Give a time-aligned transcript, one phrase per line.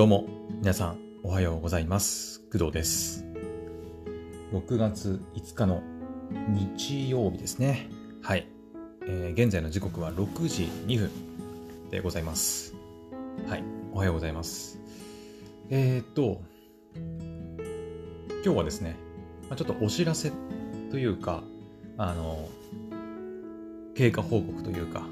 [0.00, 0.24] どうも、
[0.62, 2.40] 皆さん、おはようございます。
[2.50, 3.26] 工藤です。
[4.50, 5.82] 6月5日の
[6.48, 7.90] 日曜日ですね。
[8.22, 8.48] はい。
[9.06, 11.10] えー現在の時刻は6時2分
[11.90, 12.74] でございます。
[13.46, 13.64] はい。
[13.92, 14.80] おはようございます。
[15.68, 16.40] えー、っと、
[18.42, 18.96] 今日はですね、
[19.50, 20.32] まあちょっとお知らせ
[20.90, 21.42] というか、
[21.98, 22.48] あの、
[23.94, 25.02] 経過報告というか、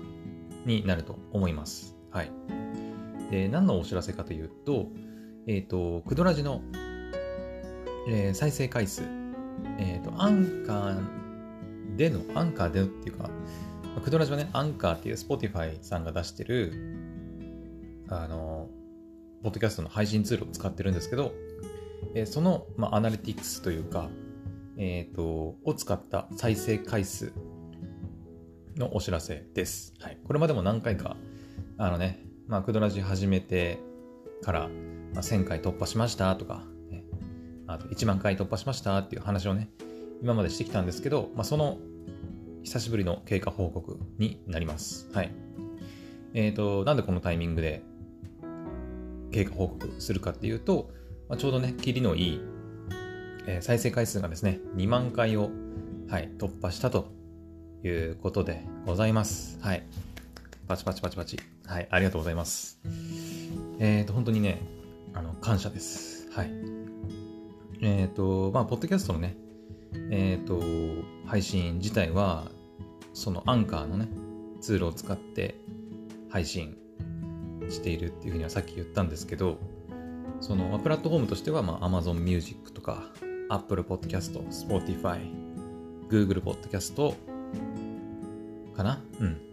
[0.64, 1.94] になると思います。
[2.10, 2.30] はい。
[3.30, 4.88] で、何のお知らせかというと、
[5.46, 6.62] えっ、と、クドラジの、
[8.08, 9.02] えー再生回数、
[9.78, 13.30] えっ、と、アンカーでの、アンカーでのっていうか、
[14.02, 16.72] クドラジはね、アンカーっていう Spotify さんが出してる、
[18.08, 18.68] あの、
[19.42, 21.32] ポッドキャストの配信ツールを使ってるんですけど、
[22.14, 24.08] えーその、まあ、アナリティクスというか、
[24.76, 27.32] えっ、と、を使った再生回数
[28.76, 29.92] のお知らせです。
[30.00, 30.18] はい。
[30.24, 31.16] これまでも何回か、
[31.76, 33.78] あのね、まあ、クドラジ始めて
[34.42, 34.60] から、
[35.12, 37.04] まあ、1000回突破しましたとか、ね、
[37.66, 39.68] あと1万回突破しましたっていう話をね、
[40.22, 41.78] 今までしてきたんですけど、まあ、その
[42.62, 45.10] 久しぶりの経過報告になります。
[45.12, 45.32] はい。
[46.32, 47.82] えっ、と、なんでこのタイミングで
[49.30, 50.90] 経過報告するかっていうと、
[51.28, 52.40] まあ、ちょうどね、キリのいい、
[53.46, 55.50] えー再生回数がですね、2万回を、
[56.08, 57.08] はい、突破したと
[57.84, 59.58] いうことでございます。
[59.60, 59.86] はい。
[60.66, 61.47] パチパチパチパチ。
[61.68, 62.80] はい、ありがとうございます。
[63.78, 64.62] えっ、と、本当にね、
[65.12, 66.30] あの、感謝です。
[66.32, 66.50] はい。
[67.82, 69.36] えっ、と、まあ、ポッドキャストのね、
[70.10, 70.62] えっ、と、
[71.26, 72.50] 配信自体は、
[73.12, 74.08] そのアンカーのね、
[74.62, 75.56] ツールを使って
[76.30, 76.74] 配信
[77.68, 79.58] しているっていうふうにはさっき言ったんですけど、
[80.40, 83.04] その、まプラットフォームとしては、まあ、Amazon Music とか、
[83.50, 85.20] Apple Podcast、Spotify、
[86.08, 87.14] Google Podcast
[88.74, 89.02] かな？
[89.20, 89.47] うん。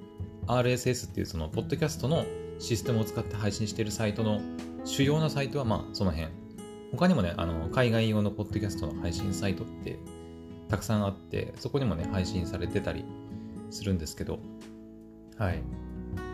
[0.47, 2.25] RSS っていうその、ポッドキャストの
[2.59, 4.41] システムを使って配信しているサイトの
[4.83, 6.29] 主要なサイトは、まあ、その辺。
[6.91, 9.99] 他にもね、あの、海外用のポッドキャストの配信サイトって
[10.69, 13.05] たくさんあって、そこにもね、配信されてたり
[13.69, 14.39] するんですけど、
[15.37, 15.61] はい。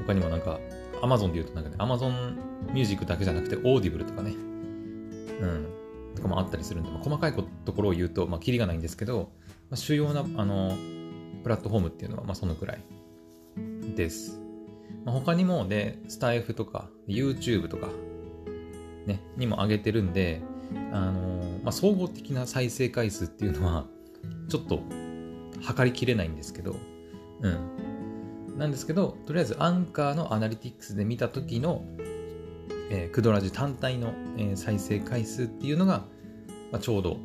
[0.06, 0.60] 他にもなんか、
[1.02, 2.36] Amazon で言うとなんかね、Amazon
[2.74, 5.68] Music だけじゃなくて、Audible とかね、うん、
[6.16, 9.32] とかもあったりするんで、まあ、細かいところを言うと、まあ、キリがないんですけど、
[9.70, 10.76] まあ、主要な、あの、
[11.44, 12.84] プラットフォームっていうのは、まあ、そのくらい
[13.96, 14.40] です。
[15.06, 17.90] まあ、他にもね、スタイフとか、YouTube とか、
[19.06, 20.42] ね、にも上げてるんで、
[20.92, 23.86] あのまあ、総合的な再生回数っていうのは、
[24.50, 24.82] ちょっと
[25.62, 26.76] 測りきれないんですけど、
[27.42, 28.58] うん。
[28.58, 31.86] なんですけど、とりあえずアンカーのアナリティクスで見た時の、
[32.90, 36.06] えークドラジ単体の、えー再生回数っていうのが、
[36.72, 37.18] まあ、ちょうど、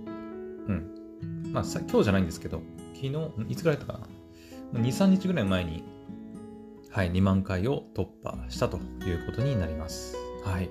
[0.69, 1.53] うん。
[1.53, 2.62] まあさ、今日じゃないんですけど、
[2.94, 4.00] 昨日、いつぐらいだったか
[4.72, 5.84] な ?2、3日ぐらい前に、
[6.96, 10.16] はい、2万回を突破したということになります。
[10.42, 10.70] はい。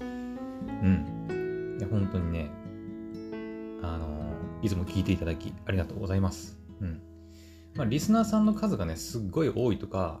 [0.00, 1.76] うん。
[1.78, 2.50] いや、本当にね、
[3.82, 6.60] あのーいつも聞いていただきありがとうございます。
[6.82, 7.00] うん。
[7.74, 10.20] まあ、リスナーさんの数がね、すっごい多いとか、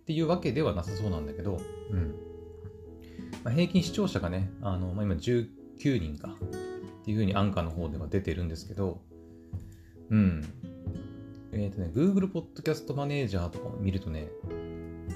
[0.00, 1.60] っていうわけではなさそうなんだけど、
[1.90, 2.14] うん。
[3.44, 5.46] まあ、平均視聴者がね、あの、まあ、今19
[6.00, 6.38] 人か、
[7.02, 9.02] っていうふうにアンカーの方では出てるんですけど、
[10.08, 10.42] うん。
[11.56, 14.28] えっ、とね、Google Podcast Manager とかを見るとね、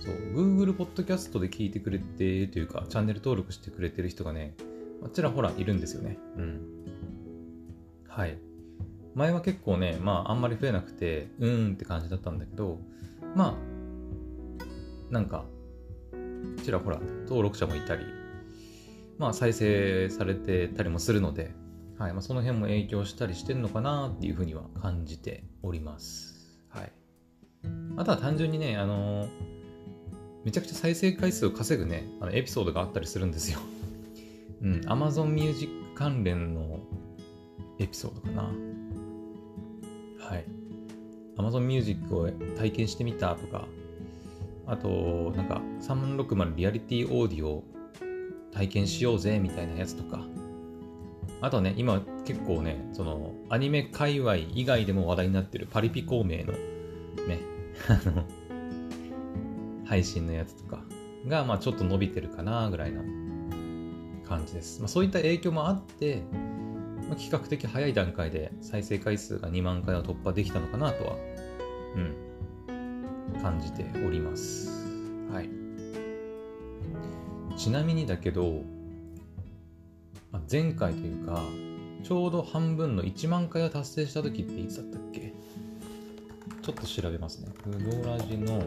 [0.01, 4.55] そう、Google Podcast で聞いてくれてというか、チャンネル登録してくれてる人がね、
[5.05, 6.19] あちらほらいるんですよね。
[6.37, 6.61] うん。
[8.09, 8.39] はい。
[9.15, 12.79] 前は結構ね、まああんまり増えなくて、うーんって感じだったんだけど、
[13.35, 15.45] まあ、なんか、
[16.65, 18.05] ちらほら登録者もいたり、
[19.19, 21.53] まあ再生されてたりもするので、
[21.99, 22.13] はい。
[22.13, 26.61] まあその辺も影響したりしてるのかなっていうふうには感じております。
[26.69, 26.93] はい。
[27.97, 29.59] あとは単純にね、あのー
[30.45, 33.59] めちゃくちゃ再生回数を稼ぐね、あのエピソードがあったりするんですよ。
[34.63, 36.81] うん、Amazon Music 関連の
[37.79, 38.43] エピソードかな。
[38.45, 40.45] はい。
[41.37, 43.69] Amazon Music を体験してみたとか、
[44.67, 47.65] あと、なんか、360リアリティオーディオを
[48.51, 50.27] 体験しようぜみたいなやつとか、
[51.41, 56.53] あとね、今結構ね、その、アニメ界隈以外でも話題になってるパリピ孔明の
[57.27, 57.41] ね、
[57.89, 58.25] あの、
[59.85, 60.83] 配信のやつとか
[61.29, 63.03] が、まあちょっと伸びてるかなぐらいな
[64.29, 64.81] 感じです。
[64.81, 66.23] まあそういった影響もあって、
[67.09, 71.17] まあ、比較的早い段階で再生回数が2万回を突破できたのかなとは、
[71.97, 74.87] うん、感じております。
[75.33, 75.49] はい。
[77.57, 78.63] ちなみにだけど、
[80.31, 81.43] まあ、前回というか、
[82.03, 85.33] ちょうど半分の1万回を達成した時っていつだったっけ？
[86.63, 87.49] ちょっと調べますね。
[87.65, 88.63] グドラジの、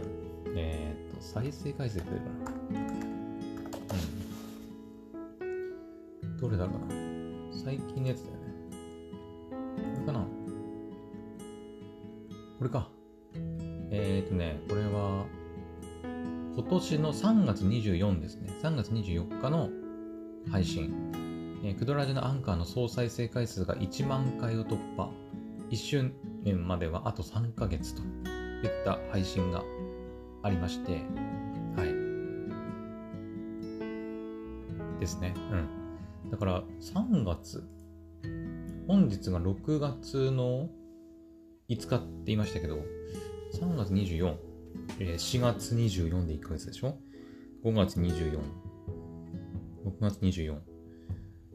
[0.56, 2.30] えー、と、再生回数って出るか
[2.74, 2.82] な。
[5.42, 6.38] うん。
[6.38, 6.96] どれだろうな。
[7.64, 8.42] 最近のやつだよね。
[9.96, 10.20] これかな
[12.58, 12.90] これか。
[13.92, 15.26] えっ、とね、これは、
[16.56, 18.52] 今年の3月24ですね。
[18.64, 19.70] 3月24日の
[20.50, 21.31] 配信。
[21.64, 25.10] えー、クドラジのアンカーの総再生回数が1万回を突破。
[25.70, 26.12] 1周
[26.44, 29.64] 年まではあと3ヶ月といった配信が
[30.44, 31.04] ありまして、
[31.76, 31.94] はい。
[35.00, 35.34] ですね。
[36.24, 36.32] うん。
[36.32, 37.64] だから3月、
[38.88, 40.70] 本日が6月の
[41.70, 42.80] 5日って言いましたけど、
[43.54, 44.36] 3月24、
[45.00, 46.98] えー、4月24で1ヶ月でしょ
[47.64, 48.40] ?5 月24、
[49.86, 50.71] 6月24。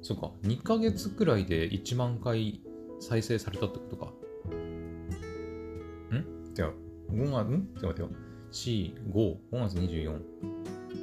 [0.06, 2.60] そっか、2ヶ月くらいで1万回
[3.00, 4.12] 再生されたってことか。
[6.14, 6.16] ん？
[6.56, 6.72] 違う。
[7.10, 7.68] 5月、ん？
[7.74, 8.20] ちょっと待ってよ。
[8.52, 10.20] 4、5、5月24。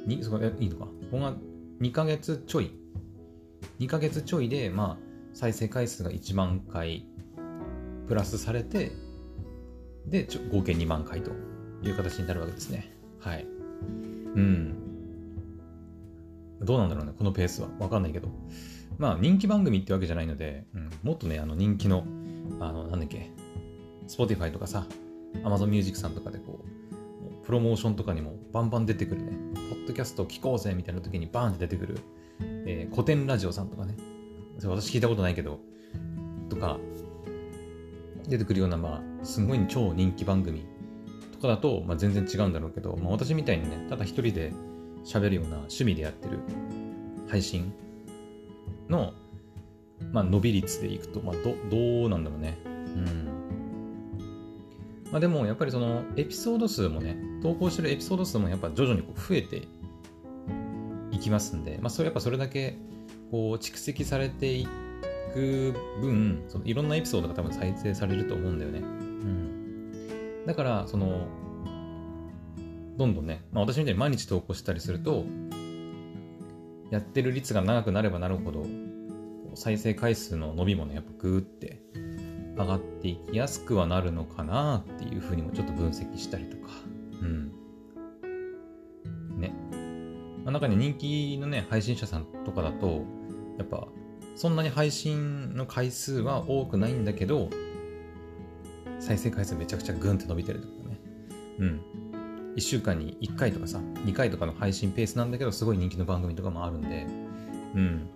[0.06, 0.88] に、そこ、いいのか。
[1.12, 1.36] 5月、
[1.82, 2.70] 2ヶ月ちょい。
[3.78, 5.04] 2ヶ月ちょいで、まあ、
[5.34, 7.06] 再生回数が1万回
[8.08, 8.92] プラスされて、
[10.06, 11.30] で、ちょ合計2万回と
[11.82, 12.96] いう形になるわけですね。
[13.20, 13.46] はい。
[14.34, 14.74] うん。
[16.62, 17.68] どうなんだろうね、このペースは。
[17.78, 18.28] わかんないけど。
[18.98, 22.04] まあ、人気番組ってわけじゃないので、うん、もっとね、あの、人気の、
[22.60, 23.30] あの、なんだっけ、
[24.08, 24.86] Spotify とかさ、
[25.42, 29.32] Amazon Music さんとかでこう、プロモーションとかにもバンバン出てくるね、
[29.70, 31.98] ポッドキャスト聞こうぜみたいな時にバーンって出てくる、
[32.40, 33.96] えー、古典ラジオさんとかね、
[34.62, 35.60] 私聞いたことないけど、
[36.48, 36.78] とか、
[38.28, 40.64] 出てくるような、まあ、すごい超人気番組
[41.32, 44.52] とかだと、まあ、全然違うんだろうけど、まあ、私みたいにね、ただ一人で
[45.04, 46.38] 喋るような趣味でやってる
[47.28, 47.72] 配信
[48.88, 49.12] の、
[50.12, 52.58] まあ、伸び率でいくと、まあ、ど、どうなんだろうね。
[52.64, 53.34] うん。
[55.10, 59.68] まあ、でも、やっぱりその、エピソード数もね、投稿してるエピソード数もやっぱ徐々にこう増えて
[61.10, 62.76] いきますんで、まあ、それやっぱそれだけ、
[63.30, 64.66] こう、蓄積されてい
[65.32, 68.78] く分、そのいろんなエピソードが多分再生されると思うんだよね。
[68.80, 70.46] うん。
[70.46, 71.26] だから、その、
[72.96, 75.24] どんどんね、まあ、私みたいに毎日投稿したりすると、
[76.90, 78.66] やってる率が長くなればなるほど、
[79.54, 81.82] 再生回数の伸びもね、やっぱグーって
[82.56, 86.72] 上がっていきやすくはなるのかなっていうふうにもちょっと分析したりとか、
[87.22, 87.52] うん。
[89.38, 89.52] ね。
[90.44, 93.02] まあ、中に人気のね、配信者さんとかだと、
[93.58, 93.88] やっぱ、
[94.36, 97.50] そんなに配信の回数は多くないんだけど、
[98.98, 101.00] 再生回数めちゃくちゃグンって伸びてるとかね。
[101.58, 101.80] うん。
[102.56, 107.06] 1週間に1回とかさ、2回とかの配信ペースなんだけど、すごい人気の番組とかもあるんで、
[107.74, 108.08] うん。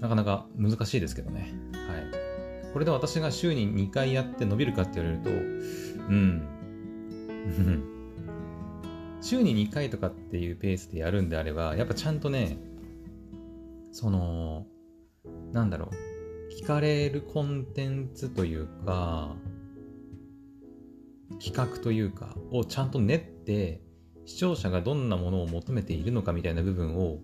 [0.00, 1.52] なかなか難しいですけどね。
[1.72, 2.72] はい。
[2.72, 5.32] これで私が週に2回やって伸びるかって言われると、う
[6.14, 6.42] ん。
[9.20, 12.58] 週に2回とかっていうペースでやるんであれば、やっぱちゃんとね、
[13.92, 14.66] その、
[15.52, 19.36] なんだろう、聞かれるコンテンツというか、
[21.42, 23.80] 企画というかをちゃんと練って
[24.26, 27.18] 視聴者がどんなものを求めているのかみたいな部分を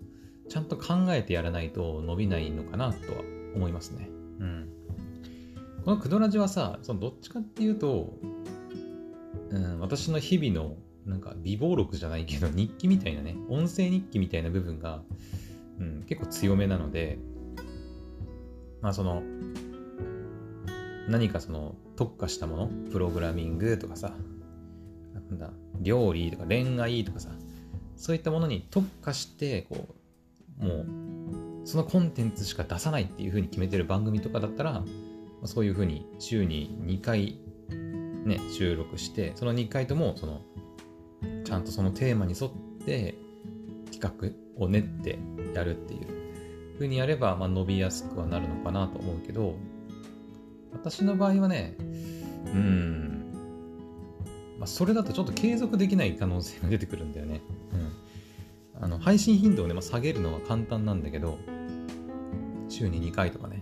[0.49, 3.21] ちゃんと考えてやらないと伸びないのかなとは
[3.55, 4.09] 思いますね。
[4.39, 4.69] うん。
[5.83, 8.17] このクドラジはさ、そのどっちかっていうと、
[9.49, 10.75] うん、私の日々の
[11.05, 15.01] なんか微暴録じゃないけど日記みたいなね、音声日記みたいな部分が、
[15.79, 17.19] うん、結構強めなので、
[18.81, 19.21] まあその、
[21.07, 24.13] 何かその特化したもの、プログラミングとかさ、
[25.13, 25.51] なんだ、
[25.81, 27.31] 料理とか恋愛とかさ、
[27.97, 29.87] そういったものに特化して、こ
[30.61, 30.73] う、も
[31.63, 34.83] う、そのコンテンツしか出さないっていう風に決めてる番組とかだったら、
[35.43, 37.37] そういう風に週に2回
[38.27, 40.41] ね、収録して、その2回とも、その、
[41.45, 42.51] ちゃんとそのテーマに沿っ
[42.85, 43.15] て
[43.91, 45.17] 企画を練って
[45.55, 46.07] やるっていう
[46.75, 49.55] 風にやれば、まあ、伸びやすくはなるのかなと思うけど、
[50.73, 51.75] 私の場合はね、
[52.45, 53.17] うん、
[54.59, 57.41] まあ、それだとちょっと継続できない可能性が出てくるんだよね。
[57.73, 58.83] うん。
[58.83, 61.37] あの、配信頻度をね、まあ、下げるのは簡単なんだけど、
[62.69, 63.61] 週に2回とかね。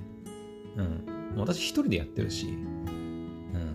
[0.77, 1.35] うん。
[1.37, 3.73] 私一人でやってるし、うん。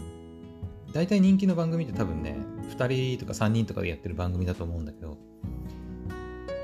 [0.93, 2.37] 大体人気の番組って多分ね、
[2.77, 5.19] 2人とか3人とかでやってる番組だと思うんだけど、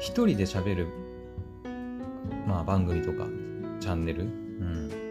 [0.00, 0.88] 一人で喋る、
[2.46, 3.26] まあ番組とか、
[3.80, 5.05] チャンネル、うん。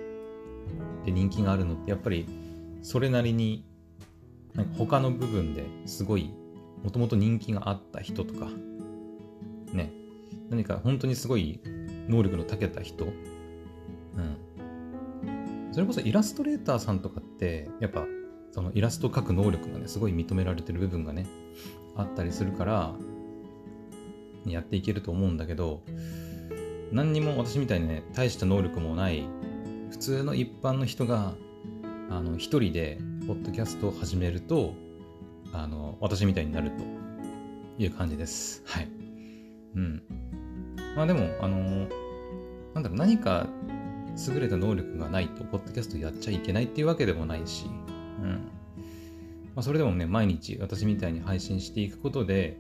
[1.06, 2.28] で人気があるのってやっぱり
[2.82, 3.66] それなりに
[4.54, 6.34] なんか他の部分ですごい
[6.84, 8.50] もともと人気があった人とか
[9.72, 9.92] ね
[10.50, 11.60] 何か本当にすごい
[12.08, 14.38] 能力の長けた人うん。
[15.72, 18.06] それこそイラストレーターさんとかってやっぱ
[18.52, 21.28] そのイラストを描く能力がねすごい認められてる部分がね
[21.96, 22.94] あったりするから
[24.46, 25.82] やっていけると思うんだけど
[26.92, 29.28] 何にも私みたいにね、大した能力もない、
[29.90, 31.34] 普通の一般の人が、
[32.10, 34.74] あの、一人で、ポッドキャストを始めると、
[35.54, 36.84] あの、私みたいになると
[37.78, 38.62] いう感じです。
[38.66, 38.88] はい。
[39.76, 40.04] うん。
[40.96, 41.88] まあでも、あの、
[42.74, 43.48] なんだろう、何か
[44.28, 48.52] 優れた能力がないと、ポッドキャストやっちゃいけないっていうわけでもないし、うん。
[49.56, 52.58] まあ、それでもね、毎日私みたいに配信していくことで、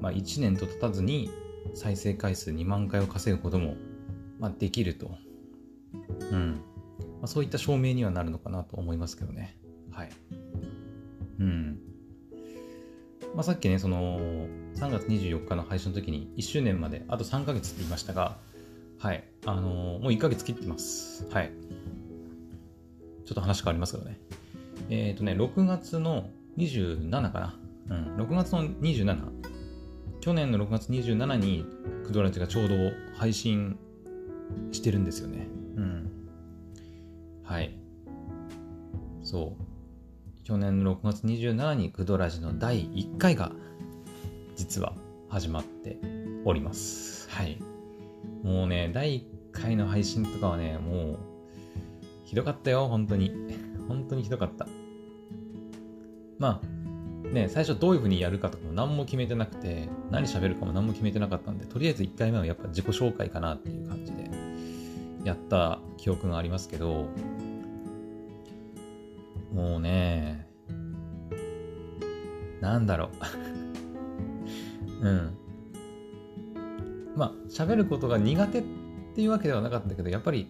[0.00, 1.30] まあ、1年と経たずに
[1.74, 3.76] 再生回数2万回を稼ぐことも、
[4.38, 5.16] まあ、できると。
[6.30, 6.60] うん。
[7.20, 9.56] まあ、そういった証明にはなるのかなと思いますけどね。
[9.90, 10.10] はい。
[11.40, 11.78] うん。
[13.34, 14.18] まあ、さっきね、その、
[14.76, 18.36] 3月24日の配信の時に1周年まであと3ヶ月って言いましたが、
[18.98, 19.24] はい。
[19.46, 21.26] あのー、もう1ヶ月切ってます。
[21.30, 21.50] はい。
[23.24, 24.18] ちょっと話変わりますけどね。
[24.90, 27.58] えっ、ー、とね、6月の27かな。
[27.90, 29.18] うん、6月の27。
[30.20, 31.66] 去年の6月27に
[32.06, 32.74] クドラジがちょうど
[33.14, 33.78] 配信
[34.72, 35.48] してるんですよね。
[35.76, 36.10] うん。
[37.42, 37.76] はい。
[39.22, 40.44] そう。
[40.44, 43.52] 去年の6月27日にクドラジの第1回が
[44.56, 44.92] 実は
[45.28, 45.98] 始まって
[46.44, 47.30] おります。
[47.30, 47.58] はい。
[48.42, 51.18] もうね、第1回の配信とかはね、もう
[52.24, 53.32] ひどかったよ、本当に。
[53.88, 54.66] 本当にひどかった。
[56.38, 64.12] まあ、ね、最初どういう風にやるかとかも何も決めてなくて、何喋るかも何も決めてなかったんで、とりあえず1回目はやっぱ自己紹介かなっていう感じ
[65.24, 67.08] やった記憶がありますけど、
[69.52, 70.46] もうね、
[72.60, 73.10] なんだろ
[75.02, 75.04] う。
[75.06, 75.30] うん。
[77.16, 78.62] まあ、喋ることが苦手っ
[79.14, 80.48] ていうわけではなかったけど、やっぱり、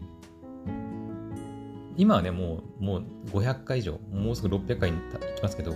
[1.96, 5.74] 今はね、もう、もう500回以上、もうすぐ600回に行きますけど、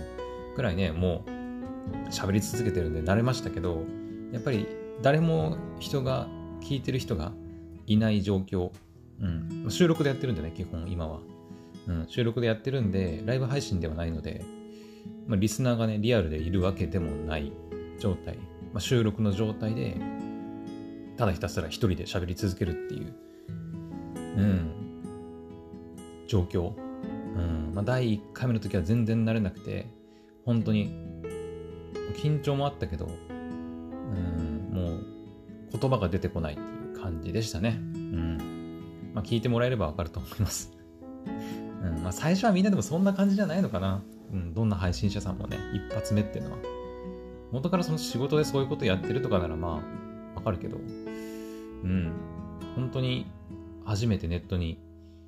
[0.55, 3.83] くらいね、もう喋り続けてるんで慣れましたけど、
[4.31, 4.67] やっぱり
[5.01, 6.27] 誰も人が、
[6.61, 7.31] 聞いてる人が
[7.87, 8.71] いない状況、
[9.21, 11.19] うん、収録でやってるんでね、基本今は。
[11.87, 14.45] うん、収録でやってるんで、ライブ配信ではないので、
[15.27, 17.51] まあ、リスナーがね、リアルでいるわけでもない
[17.99, 18.37] 状態、
[18.73, 19.97] まあ、収録の状態で、
[21.17, 23.13] ただひたすら一人で喋り続けるっていう、
[24.37, 24.71] うん、
[26.27, 26.73] 状況。
[27.35, 29.87] うんまあ、第1回目の時は全然慣れなくて、
[30.45, 30.91] 本当に、
[32.15, 35.05] 緊張もあったけど、うん、もう
[35.79, 37.77] 言葉が出てこないっていう感じでしたね。
[37.79, 38.58] うん。
[39.13, 40.71] まあ、聞いてもらえればわかると思います。
[41.83, 44.03] うんまあ、最初はみんなでもそんな感じじゃないのかな。
[44.31, 46.57] うん、どんな配信者さんもね、一発目っていうのは。
[47.51, 49.81] 元からその仕事でそういうことやってるとかならま
[50.35, 52.11] あ、わかるけど、うん、
[52.75, 53.25] 本当に
[53.85, 54.79] 初めてネットに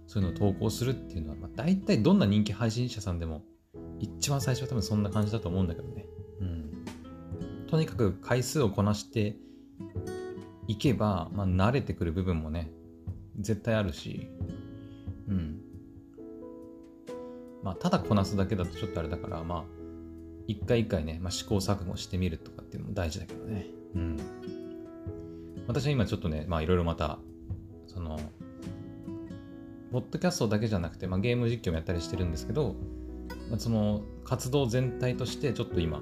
[0.06, 3.44] そういうのを投稿するっていうのは、まあ、大体どんな人気配信者さんでも、
[4.00, 6.06] 一番最初は多分そんな感じだと思うんだけどね。
[6.42, 6.86] うん。
[7.68, 9.38] とにかく回数をこなして
[10.68, 12.72] いけば、まあ、慣れてくる部分もね、
[13.42, 14.30] 絶対あるし、
[15.28, 15.62] うん。
[17.64, 19.64] まあ、ただこなすだけだとちょっとあれだから、まあ、
[20.48, 23.68] 一回一回ね、まあ、試行錯誤してみるとかっていうのも大事だけどね。
[23.96, 24.18] うん。
[25.68, 27.20] 私は今ちょっとね、まあいろいろまた、
[27.88, 28.20] その、
[29.92, 32.76] ポッドキャストだけじゃなくて、まあ、ゲーム実況もやったりしてるんですけど、
[33.50, 36.02] まあ、その活動全体としてちょっと今、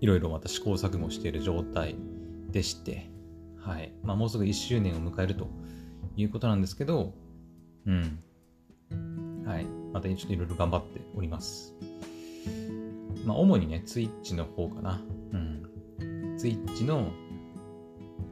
[0.00, 1.96] いろいろまた試行錯誤している状態
[2.50, 3.10] でして、
[3.58, 3.92] はい。
[4.02, 5.48] まあ、もうすぐ1周年を迎えると
[6.22, 7.14] いうことなんですけど、
[7.86, 8.18] うん。
[9.46, 9.64] はい。
[9.92, 11.74] またちょっといろいろ頑張っております。
[13.24, 15.00] まあ、主にね、ツイッチの方かな。
[15.32, 16.36] うん。
[16.36, 17.10] ツイッチの、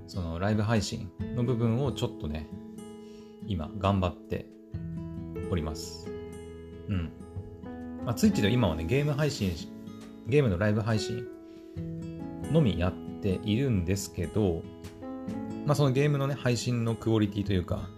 [0.07, 2.49] そのライブ配信の部分をちょっとね、
[3.47, 4.47] 今、頑張って
[5.51, 6.09] おります。
[6.89, 7.11] うん。
[8.05, 9.53] まあ、ツイッチで今はね、ゲーム配信、
[10.27, 11.27] ゲームのライブ配信
[12.53, 14.63] のみやっているんですけど、
[15.67, 17.89] まあ、そのゲームのね、配信のクオリティというか、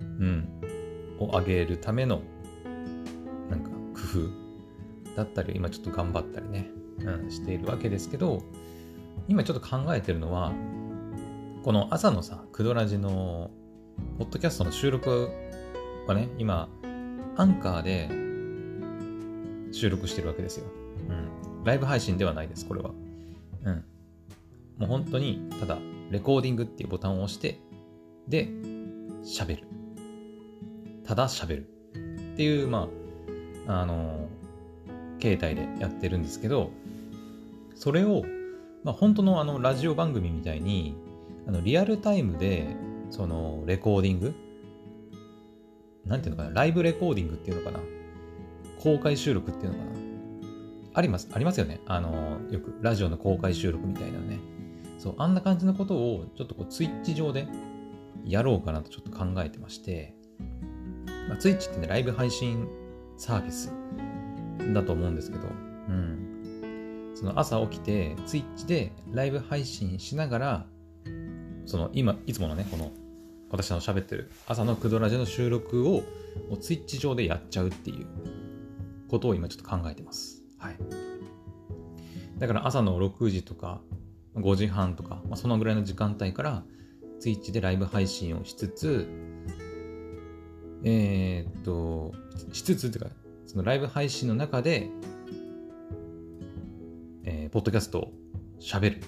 [0.00, 0.48] うん、
[1.18, 2.22] を上げるための、
[3.50, 4.28] なんか工
[5.10, 8.42] 夫だったり、今ちょっと頑張ったりね、うん、しているわけですけど、
[9.26, 10.52] 今ちょっと考えてるのは、
[11.64, 13.50] この朝のさ、クドラジの、
[14.18, 15.30] ポッドキャストの収録
[16.06, 16.68] はね、今、
[17.36, 18.08] アンカーで
[19.72, 20.66] 収録してるわけですよ。
[21.08, 21.64] うん。
[21.64, 22.90] ライブ配信ではないです、これは。
[23.64, 23.84] うん。
[24.78, 25.78] もう本当に、ただ、
[26.10, 27.60] レコーディングっていうボタンを押して、
[28.28, 28.48] で、
[29.24, 29.68] 喋る。
[31.04, 31.68] ただ喋る。
[32.34, 32.88] っていう、ま
[33.66, 34.28] あ、あの、
[35.18, 36.70] 形態でやってるんですけど、
[37.74, 38.24] それを、
[38.84, 40.96] まあ、本当のあの、ラジオ番組みたいに、
[41.46, 42.66] あの、リアルタイムで、
[43.10, 44.34] その、レコーディング
[46.06, 47.80] なんていうのかなライブレコーディングっていうのかな
[48.80, 49.90] 公開収録っていうのかな
[50.94, 51.80] あります、ありますよね。
[51.86, 54.38] あの、よくラジオの公開収録みたいなね。
[55.06, 57.46] そう、あんな感じのことをちょっとこうツイッチ上で
[58.24, 60.16] やろうかなとちょっと考えてまして、
[61.28, 62.66] まあ、ツイッチってね、ライブ配信
[63.16, 63.72] サービス
[64.74, 65.44] だと思うんですけど、
[65.88, 67.12] うん。
[67.14, 70.66] その朝起きて、ツイッチでライブ配信しながら、
[71.66, 72.90] その今、いつものね、この
[73.52, 76.02] 私の喋ってる朝のクドラジの収録を
[76.50, 78.08] もうツイッチ上でやっちゃうっていう
[79.08, 80.42] ことを今ちょっと考えてます。
[80.58, 80.76] はい。
[82.38, 83.80] だから朝の6時とか
[84.36, 86.62] 5時半とか、まあ、そのぐらいの時間帯から
[87.20, 89.08] ツイッチでライブ配信をしつつ、
[90.84, 92.12] えー、っと、
[92.52, 93.10] しつつっていうか、
[93.46, 94.90] そのライブ配信の中で、
[97.24, 98.12] えー、ポッドキャストを
[98.60, 99.02] 喋る。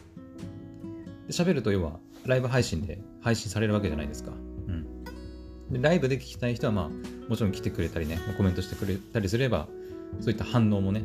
[1.28, 4.32] 喋ると要は、ライブ配信で配信されるわけじゃないですか。
[4.32, 4.34] う
[4.72, 5.04] ん。
[5.70, 6.88] でライブで聞きたい人は、まあ、
[7.28, 9.68] もちろん来てくれたりね、コメントしてくれたりすれば、
[10.20, 11.04] そういった反応もね、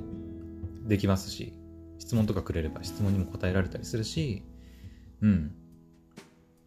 [0.87, 1.53] できますし、
[1.99, 4.43] 質問とかくれれば質問にも答えられたりするし、
[5.21, 5.55] うん。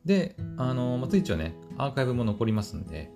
[0.04, 3.10] で、あの、まあ、ツイッチはね、アーカイブも残りますんで、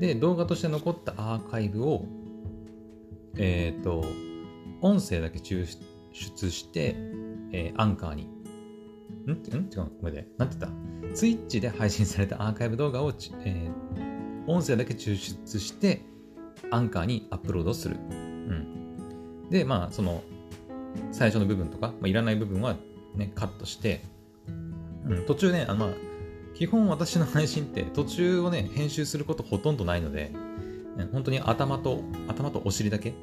[0.00, 2.06] で、動画として残ったアーカイブを、
[3.36, 4.04] えっ、ー、と、
[4.80, 5.66] 音声だけ抽
[6.12, 6.96] 出して、
[7.52, 8.24] えー、アンカーに。
[9.26, 9.30] ん？
[9.30, 9.32] ん？
[9.32, 10.28] 違う、ごめんね。
[10.36, 10.72] なんて言っ
[11.10, 11.14] た？
[11.14, 13.12] ツイッチで配信されたアーカイブ動画を、
[13.44, 16.02] えー、音声だけ抽出して、
[16.70, 17.96] アンカーにアップロードする。
[17.96, 19.48] うん。
[19.50, 20.22] で、まあ、その、
[21.12, 22.76] 最初の部分とか、まあ、いらない部分は
[23.14, 24.02] ね、カットして、
[25.06, 25.94] うん、途中ね、あのまあ、
[26.54, 30.32] 基本私の配信って途中をね、編集することほとんどないので、
[31.12, 33.14] 本当に頭と、頭とお尻だけ、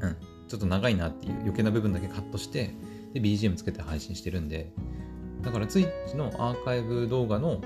[0.00, 0.16] うん、
[0.48, 2.70] ちょっと長いなっていう余計な部分だけカットして、
[3.12, 4.70] で、BGM つけて配信してるんで、
[5.42, 7.60] だから Twitch のアーカイブ動画の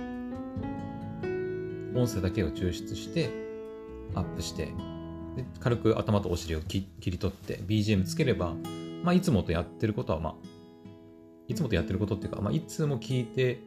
[1.94, 3.30] 音声だけを抽出して、
[4.14, 4.66] アップして、
[5.36, 8.54] で軽く頭とお尻を切り取って BGM つければ、
[9.02, 10.34] まあ、いつもとやってることは、まあ、
[11.48, 13.60] いつもとやってることっていうか、まあ、いつも聞いて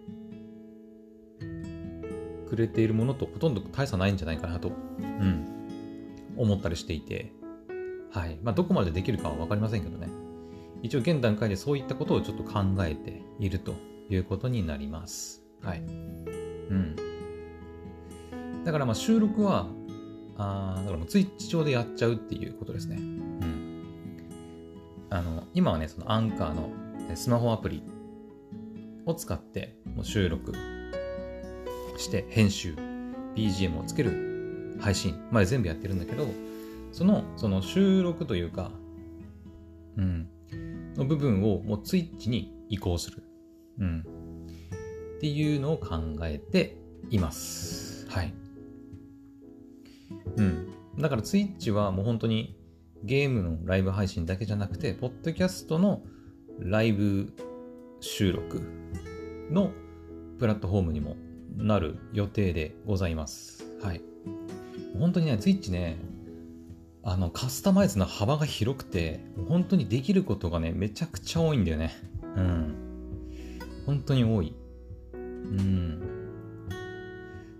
[2.49, 5.47] くれているものとほとんど大差ないんじゃないかなと、うん、
[6.37, 7.31] 思ったりしていて、
[8.11, 8.37] はい。
[8.43, 10.07] まあ、どこまでできるかはわかりませんけどね。
[10.83, 13.73] 一応現段階でそういったことをちょっと考えていると
[14.09, 15.41] いうことになります。
[15.61, 15.79] はい。
[15.79, 16.95] うん。
[18.63, 19.67] だからまあ収録は、
[20.37, 22.97] あだからもうツイッチ上でやっちゃうっていうことですね。
[22.97, 23.52] うん。
[25.13, 26.71] あの、今はね、そのアンカーの
[27.15, 27.83] スマホアプリ
[29.05, 30.53] を使ってもう収録
[31.97, 32.73] して編集、
[33.35, 36.25] BGM をつける配信まで全部やってるんだけど、
[36.91, 38.71] その、その収録というか、
[39.97, 40.27] うん、
[40.95, 43.23] の部分をもうツイッチに移行する。
[43.79, 43.99] うん。
[45.17, 46.75] っていうのを考えて
[47.11, 48.07] います。
[48.09, 48.33] はい。
[50.37, 50.73] うん。
[50.97, 52.57] だからツイッチはもう本当に
[53.03, 56.03] ゲームのライブ配信だけじゃなくて、ポッドキャストの
[56.59, 57.33] ライブ
[57.99, 58.61] 収録
[59.51, 59.71] の
[60.39, 61.17] プラットフォームにも
[61.57, 63.65] なる予定でございます。
[63.81, 64.01] はい。
[64.97, 65.97] 本当にね、Twitch ね、
[67.03, 71.91] あの、カスタマイズの幅が広くて、本当にできることがね、めちゃくちゃ多いんだよね。
[72.37, 72.75] うん。
[73.85, 74.53] 本当に多い。
[75.13, 76.13] うん。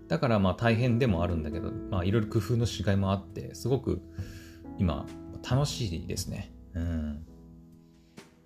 [0.08, 4.00] だからまあ大変でもあるんだけど、まあいろいろ工夫のしがいもあって、すごく
[4.78, 5.06] 今
[5.48, 6.52] 楽しいですね。
[6.74, 7.26] うん。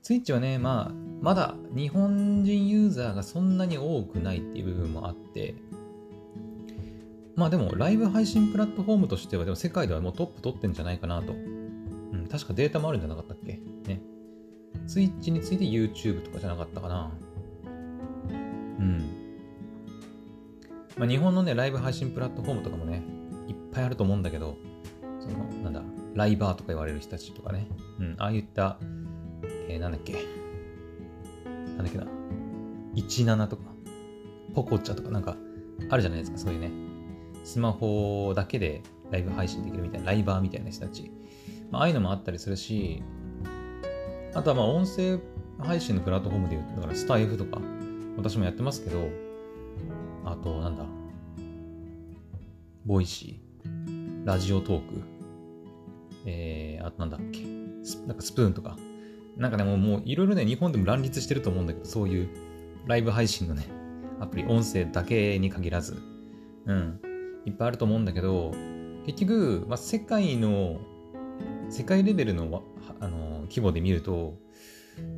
[0.03, 5.55] スイッチはね、まあ、まだ日本人ユーザーがそんなに多くないっていう部分もあって、
[7.37, 11.35] まあでも、ライブ配信プラットフォームとしては、でも世界ではもうトップ取ってんじゃないかなと。
[11.35, 13.61] うん、確かデータもあるんじゃなかったっけ？
[13.87, 14.01] ね。
[14.89, 17.13] スイッチについて YouTube とかじゃなかったかな。
[18.81, 19.05] うん。
[20.97, 23.05] まあ、日本のね、ライブ配信プラットフォームとかもね、
[23.47, 24.57] いっぱいあると思うんだけど、
[25.21, 25.83] その、なんだ、
[26.19, 27.69] ライバーとか言われる人たちとかね、
[28.01, 28.79] うん、ああいった
[29.69, 30.15] えー、なんだっけ。
[31.45, 32.07] なんだっけな。
[32.95, 33.63] 17とか、
[34.55, 35.37] ポコチャとかなんか
[35.91, 36.71] あるじゃないですか、そういうね。
[37.45, 41.13] スマホだけでライブ配信できるみたいな、ライバーみたいな人たち。
[41.71, 43.03] まあ、ああいうのもあったりするし、
[44.35, 45.21] あとはまあ音声
[45.59, 47.61] 配信のプラットフォームで言うと、だからスタイフとか、
[48.17, 49.09] 私もやってますけど、
[50.25, 50.85] あとなんだ、
[52.87, 55.18] Voicy、 Radiotalk、
[56.29, 57.41] えー、あとなんだっけ、
[58.07, 58.77] なんかスプーンとか、
[59.37, 62.29] なんかね、もういろいろね、日本でも乱立してると思うんだけど、そういう
[62.87, 63.67] ライブ配信のね、
[64.21, 66.03] アプリ、音声だけに限らず、
[66.67, 67.01] うん、
[67.47, 68.53] いっぱいあると思うんだけど、
[69.07, 70.81] 結局、まあ、世界の、
[71.71, 72.63] 世界レベルの
[73.01, 74.39] あの規模で見ると、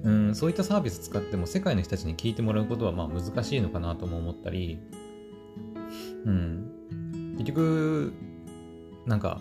[0.05, 4.79] うん、そういったサービス使っても世界の人たちに聞いてもらうことはまあ難しいのかなとも思ったり、
[6.27, 8.13] うん、結局、
[9.07, 9.41] なんか、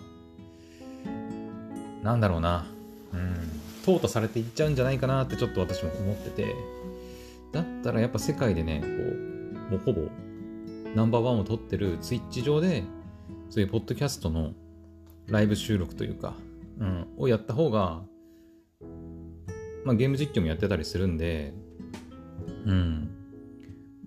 [2.02, 2.66] なんだろうな、
[3.12, 3.34] うん、
[3.84, 6.54] 淘汰されていっちゃうんじゃないかなってちょっと私も思ってて、
[7.52, 10.08] だったらやっぱ世界でね、こう、もうほぼ
[10.94, 12.84] ナンバーワンを取ってるツイッチ上で、
[13.50, 14.52] そういうポッドキャストの
[15.26, 16.34] ライブ収録というか、
[16.78, 18.02] うん、をやった方が、
[19.84, 21.52] まあゲーム実況もやってたりするんで、
[22.66, 23.10] うん、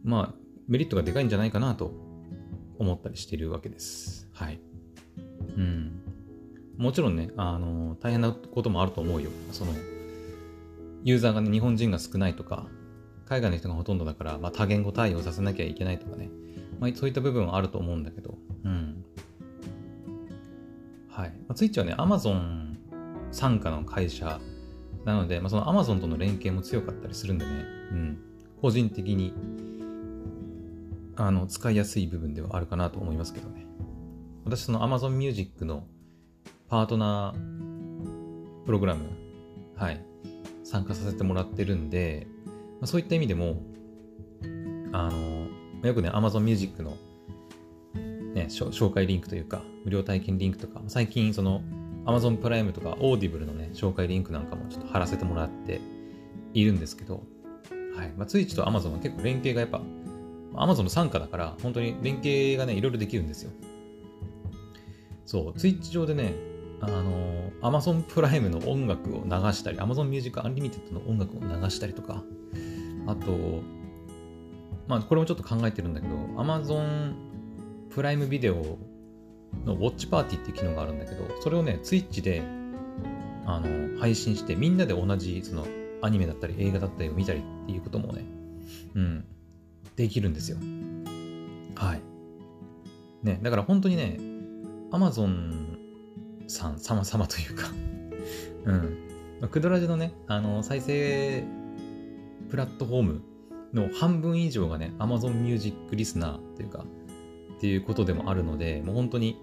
[0.04, 1.92] まあメリットがでかいんじゃないかなと
[2.80, 4.28] 思ったりしているわけです。
[4.34, 4.60] はい。
[5.58, 6.03] うん。
[6.78, 9.30] もちろんね、あの、大変なこともあると思うよ。
[9.52, 9.74] その、
[11.04, 12.68] ユーザーがね、日本人が少ないとか、
[13.26, 16.30] 海外の人がほとんどだから、まあ、多言語対応させなきゃいけないとかね、
[16.80, 19.04] まあ、そういった部分はあると思うんだけど、うん。
[21.10, 21.30] はい。
[21.30, 22.78] まあ、ツイッチはね、アマゾン
[23.32, 24.40] 傘下の会社
[25.06, 27.52] なので、まあ、そのアマゾンとの連携も強かったりするんでね、
[27.92, 28.18] うん。
[28.62, 29.34] 個人的に、
[31.16, 33.66] あの、使いやすい部分ではあるかなと思いますけどね。
[34.46, 35.86] 私、その Amazon Music の
[36.68, 39.10] パートナープログラム、
[39.76, 40.04] はい、
[40.64, 43.62] 参加させてもらってるんで、まあ、そういった意味でも、
[44.92, 45.48] あの、
[45.88, 46.98] よくね、Amazon Music の、
[48.34, 51.62] ね、紹介リンクというか、無料体験リンクとか、最近その
[52.06, 55.82] Amazon プライムとか Audible のね、紹介リンクなんかもちょっと貼らせてもらって
[56.54, 57.24] いるんですけど、
[57.96, 58.12] はい。
[58.18, 59.82] まあ、ツイッチと Amazon は結構連携がやっぱ、
[60.54, 63.52] Amazon の傘下だから、本当に連携がね、いろいろできるんですよ。
[65.26, 66.34] そう、ツイッチ上でね、
[66.84, 72.24] あの、Amazon プライムの音楽を流したり、Amazon Music Unlimited の音楽を流したりとか、
[73.08, 73.62] あと、
[74.88, 77.14] まあ、これもちょっと考えてるんだけど、Amazon
[77.90, 78.56] プライムビデオ
[79.66, 82.42] のウォッチパーティーっていう機能があるんだけど、それをね、ツイッチで、
[83.46, 85.66] あの、配信して、みんなで同じ、その、
[86.02, 88.26] アニメだったり映画だったりを見たりっていうこともね、
[88.94, 89.26] うん、
[89.96, 90.58] できるんですよ。
[91.76, 92.02] はい。
[93.24, 94.18] ね、だから本当にね、
[94.92, 95.73] Amazon
[96.54, 97.68] さん様々というか
[98.66, 99.50] うん。
[99.50, 101.44] クドラジのね、あの、再生
[102.50, 103.22] プラットフォーム
[103.74, 106.86] の半分以上がね、Amazon Music リスナーというか、
[107.58, 109.38] っていうことでもあるので、もう本当に、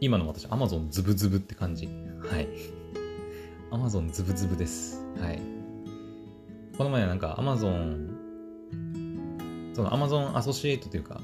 [0.00, 1.86] 今の私、Amazon ズブズブって感じ。
[1.86, 2.48] はい。
[3.70, 5.02] Amazon ズブズブです。
[5.20, 5.40] はい。
[6.76, 8.08] この前はなんか Amazon、
[9.74, 11.20] その Amazon アソシエイトというか、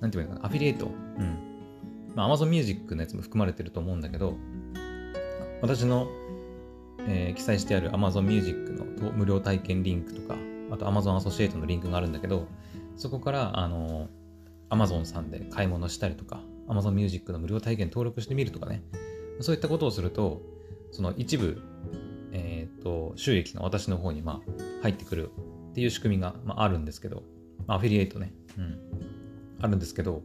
[0.00, 0.86] なんていうのかな、アフィリエイト。
[0.86, 1.38] うん。
[2.14, 4.34] まあ、Amazon Music のやつも含まれてると思うんだけど、
[5.62, 6.08] 私の、
[7.06, 10.36] えー、記載してある Amazon Music の無料体験リンクとか、
[10.70, 12.46] あと Amazon アソシエイトのリンクがあるんだけど、
[12.96, 14.08] そこから、あの、
[14.70, 18.82] Amazon さんで買い物したりとか、Amazon Music の無料体験登録してみるとかね、
[19.40, 20.42] そういったことをすると、
[20.92, 21.60] その一部、
[22.32, 25.30] えっ、ー、と、収益が私の方に、まあ、入ってくる
[25.70, 27.22] っていう仕組みが、まあ、あるんですけど、
[27.66, 28.78] アフィリエイトね、うん、
[29.60, 30.22] あるんですけど、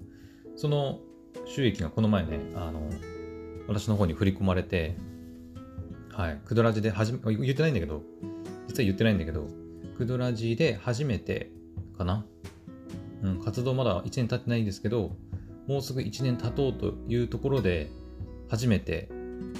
[0.55, 0.99] その
[1.45, 2.89] 収益がこの前ね、あの、
[3.67, 4.95] 私の方に振り込まれて、
[6.21, 8.03] はい、クドラジで初め、言ってないんだけど、
[8.67, 9.47] 実は言ってないんだけど、
[9.97, 11.49] クドラジで初めて
[11.97, 12.27] かな。
[13.23, 15.15] うん、活動まだ1年経ってないんですけど、
[15.67, 17.89] もうすぐ1年経とうというところで、
[18.49, 19.09] 初めて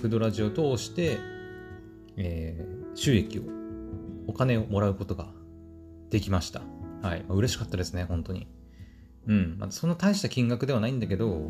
[0.04, 1.18] クドラジを通して、
[2.18, 3.42] えー、収益を、
[4.28, 5.30] お金をもらうことが
[6.12, 6.62] できました。
[7.02, 7.26] はい。
[7.28, 8.48] まあ、嬉しかったですね、本当に。
[9.28, 9.56] うん。
[9.58, 11.50] まあ、そんな大した金額ではないんだけど、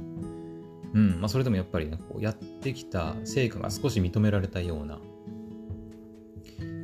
[0.94, 1.20] うん。
[1.20, 5.00] まあ、それでもやっぱりね、こうやってきた成果が少し認められたような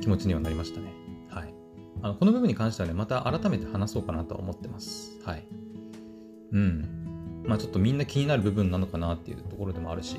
[0.00, 0.92] 気持ちにはなりましたね。
[1.28, 1.54] はい。
[2.02, 5.18] あのこの部分に関してはね、また改めて話そうかなとは思ってます。
[5.24, 5.46] はい。
[6.52, 7.42] うん。
[7.44, 10.16] まあちょっとみんな気になる部分なのかなっていうところでもあるし、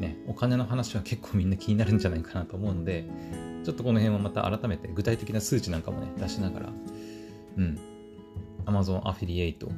[0.00, 3.04] ね、お金の話は結構みんな気になるんじゃないかなと思うので、
[3.64, 6.72] ちょっとこの辺はまた改めて具体的な数値なんかもね、出しながら、
[7.56, 7.78] うん。
[8.66, 9.68] Amazon アフィリエイト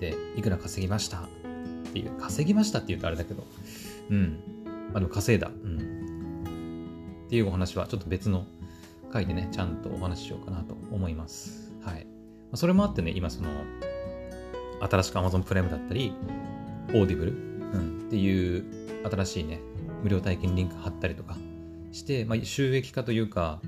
[0.00, 1.27] でいくら稼ぎました
[2.02, 3.44] ていう、稼ぎましたって言うとあれだけど、
[4.10, 4.40] うん。
[4.92, 5.48] まあでも稼いだ。
[5.48, 7.24] うん。
[7.26, 8.46] っていうお話はちょっと別の
[9.12, 11.72] 回でね、ちゃんとお話ししようかなと思います。
[11.82, 12.06] はい。
[12.54, 13.50] それもあってね、今その、
[14.80, 16.12] 新しく Amazon プライムだったり、
[16.88, 17.32] Audible、
[17.72, 18.64] うん、っていう
[19.10, 19.60] 新しいね、
[20.02, 21.36] 無料体験リンク貼ったりとか
[21.92, 23.60] して、まあ、収益化というか、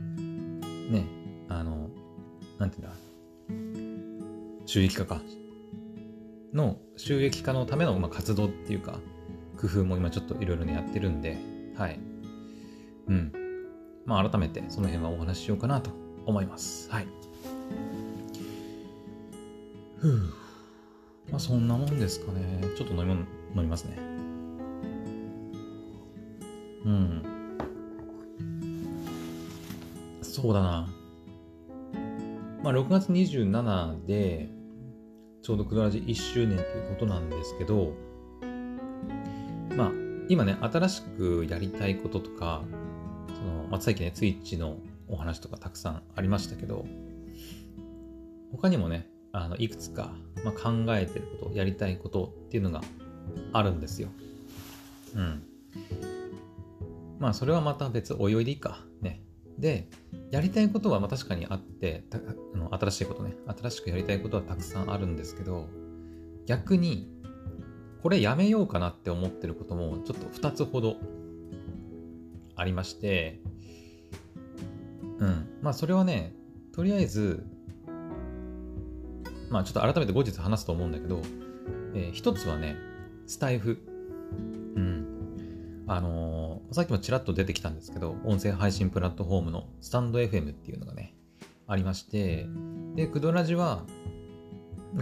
[0.90, 1.04] ね、
[1.48, 1.90] あの、
[2.58, 2.92] なんていうんだ、
[4.66, 5.20] 収益化か。
[6.52, 8.98] の収益化のための、まあ、活動っていうか、
[9.60, 11.38] 工夫も今ちょっといろいろねやってるんで、
[11.76, 12.00] はい。
[13.08, 13.32] うん。
[14.06, 15.90] まあ改めてその辺はお話ししようかなと
[16.26, 16.90] 思います。
[16.90, 17.06] はい。
[19.98, 20.20] ふう。
[21.30, 22.60] まあそんなもんですかね。
[22.76, 23.98] ちょっと飲み物飲みますね。
[26.84, 27.22] うん。
[30.22, 30.88] そうだな。
[32.62, 34.48] まあ6月27で、
[35.42, 37.92] ちょうどクドラジ1周年ということなんですけど、
[39.76, 39.92] まあ
[40.28, 42.62] 今ね、新しくやりたいこととか、
[43.28, 44.76] その、まあ、最近ね、ツイッチの
[45.08, 46.86] お話とかたくさんありましたけど、
[48.52, 50.12] 他にもね、あのいくつか、
[50.44, 52.80] まあ、考えてること、やりたいことっていうのが
[53.52, 54.08] あるんですよ。
[55.16, 55.42] うん。
[57.18, 58.84] まあ、それはまた別、おいおいでいいか。
[59.02, 59.22] ね。
[59.60, 59.88] で、
[60.30, 65.68] やりたいことはま確かにあってあの、新しいことね、新しくやりたいことはたくさんあるんですけど、
[66.46, 67.08] 逆に、
[68.02, 70.96] これやめようかなって思ってることもちょっと2つほど
[72.56, 73.40] ありまして、
[75.18, 75.48] うん。
[75.60, 76.34] まあそれはね、
[76.72, 77.44] とりあえず、
[79.50, 81.20] まあちょっと改めて後日話すと思うんだけど、
[81.94, 82.76] えー、一つはね、
[83.26, 83.78] スタイフ。
[84.76, 85.84] うん。
[85.86, 86.29] あのー、
[86.72, 91.14] さっきもちらっと出てきたんですけど、音声配信プラットフォームのスタンド FM っていうのがね、
[91.66, 92.46] ありまして、
[92.94, 93.82] で、クドラジは、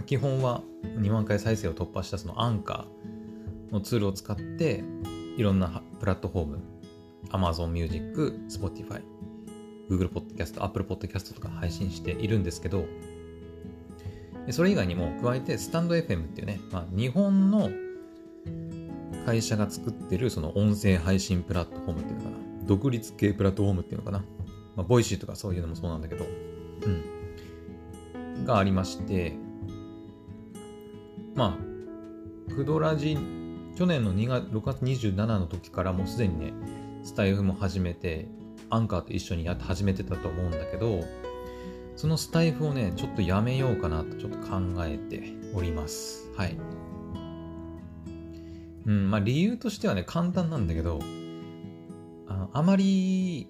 [0.07, 4.83] 基本は2万回再生を突破したそのアンカーのツールを使って、
[5.37, 6.59] いろんなプラットフォーム、
[7.29, 9.03] Amazon Music、Spotify、
[9.89, 12.85] Google Podcast、Apple Podcast とか配信しているんですけど、
[14.49, 17.69] それ以外にも加えてスタンド FM っていうね、まあ、日本の
[19.29, 22.37] 会社が作ってるその音声配信プラットフォームっていうのかな。
[22.65, 24.23] 独立系プラットフォームっていうのかな。
[24.75, 28.45] まあ、 Voicy とかそういうのもそうなんだけど、うん。
[28.45, 29.35] がありまして、
[31.35, 31.59] ま
[32.49, 33.19] あ、クドラジ、
[33.75, 36.51] 去年の2月6月27の時からもうすでにね、
[37.03, 38.27] スタイフも始めて、
[38.71, 41.01] アンカーと一緒にやって始めてたと思うんだけど、
[41.95, 46.31] そのスタイフをね、ちょっとやめようかなとちょっと考えております。
[46.35, 46.57] はい。
[48.89, 50.99] うん、まあ理由としてはね、簡単なんだけど、
[52.27, 53.47] あのあまり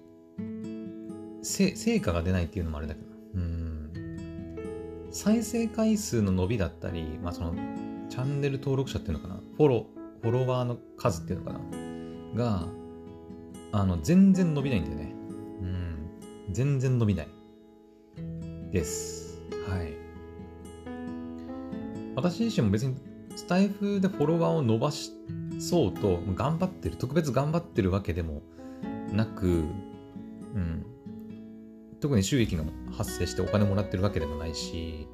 [1.40, 5.08] せ成果が出ないっていうのもあれだけど、うん。
[5.10, 7.54] 再生回数の伸びだったり、まあその、
[8.10, 11.60] チャンネル登録者っていうのかな、フォロー、フォロワーの数っていうのかな、
[12.34, 12.68] が、
[13.72, 15.14] あの、全然伸びないんだよね。
[15.62, 16.52] うん。
[16.52, 17.28] 全然伸びない。
[18.72, 19.40] です。
[19.66, 19.94] はい。
[22.14, 22.94] 私自身も別に
[23.36, 25.12] スタイフでフォロワーを伸ばし
[25.58, 28.42] そうと頑張ってる、特別頑張ってるわけでも
[29.12, 30.86] なく、うん。
[32.00, 35.06] 特に収益が発生してお金もらってるわけでもないし、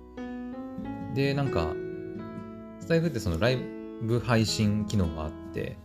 [1.14, 1.74] で、なんか、
[2.80, 3.58] スタイフってそのライ
[4.02, 5.76] ブ配信機能があって、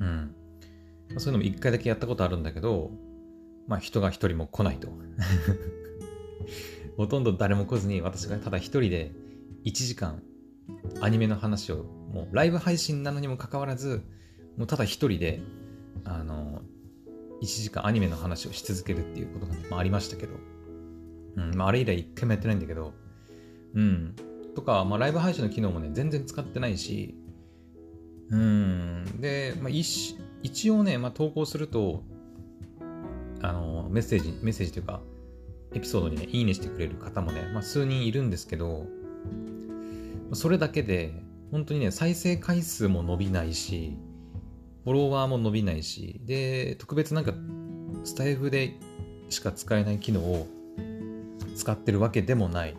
[0.00, 0.34] うん。
[1.16, 2.90] そういうのも一回だけやったことあるんだけど、
[3.66, 4.88] まあ人が一人も来ないと。
[6.96, 9.12] ほとんど誰も来ずに私がただ一人で
[9.64, 10.22] 1時間
[11.00, 14.02] アニメの話をもうライブ配信なのにもかかわらず
[14.56, 15.40] もうただ一人で
[16.04, 16.62] あの
[17.42, 20.34] 1時間アニメの話をし続けるっていうことが、ね、まあ、ありましたけど、
[21.36, 22.94] うんまあ、あれ以来一回もやってないんだけど。
[23.74, 24.14] うん。
[24.54, 27.16] とか、まあ、ライブ配信の機能もね全然使ってないし。
[28.30, 29.20] うん。
[29.20, 32.04] で、まあ、一一応ね、まあ、投稿すると
[33.42, 35.00] あのメッセージメッセージというか
[35.74, 38.86] エピソードにね、いいねしてくれる方もね、まあ、数人いるんですけど、
[40.32, 41.12] それだけで、
[41.54, 43.96] 本当にね、再生回数も伸びないし、
[44.82, 47.32] フォロワーも伸びないし、で、特別なんか、
[48.02, 48.74] スタイフで
[49.28, 50.48] しか使えない機能を
[51.54, 52.74] 使ってるわけでもない。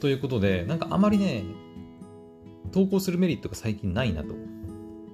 [0.00, 1.44] ということで、なんかあまりね、
[2.72, 4.34] 投稿するメリットが最近ないなと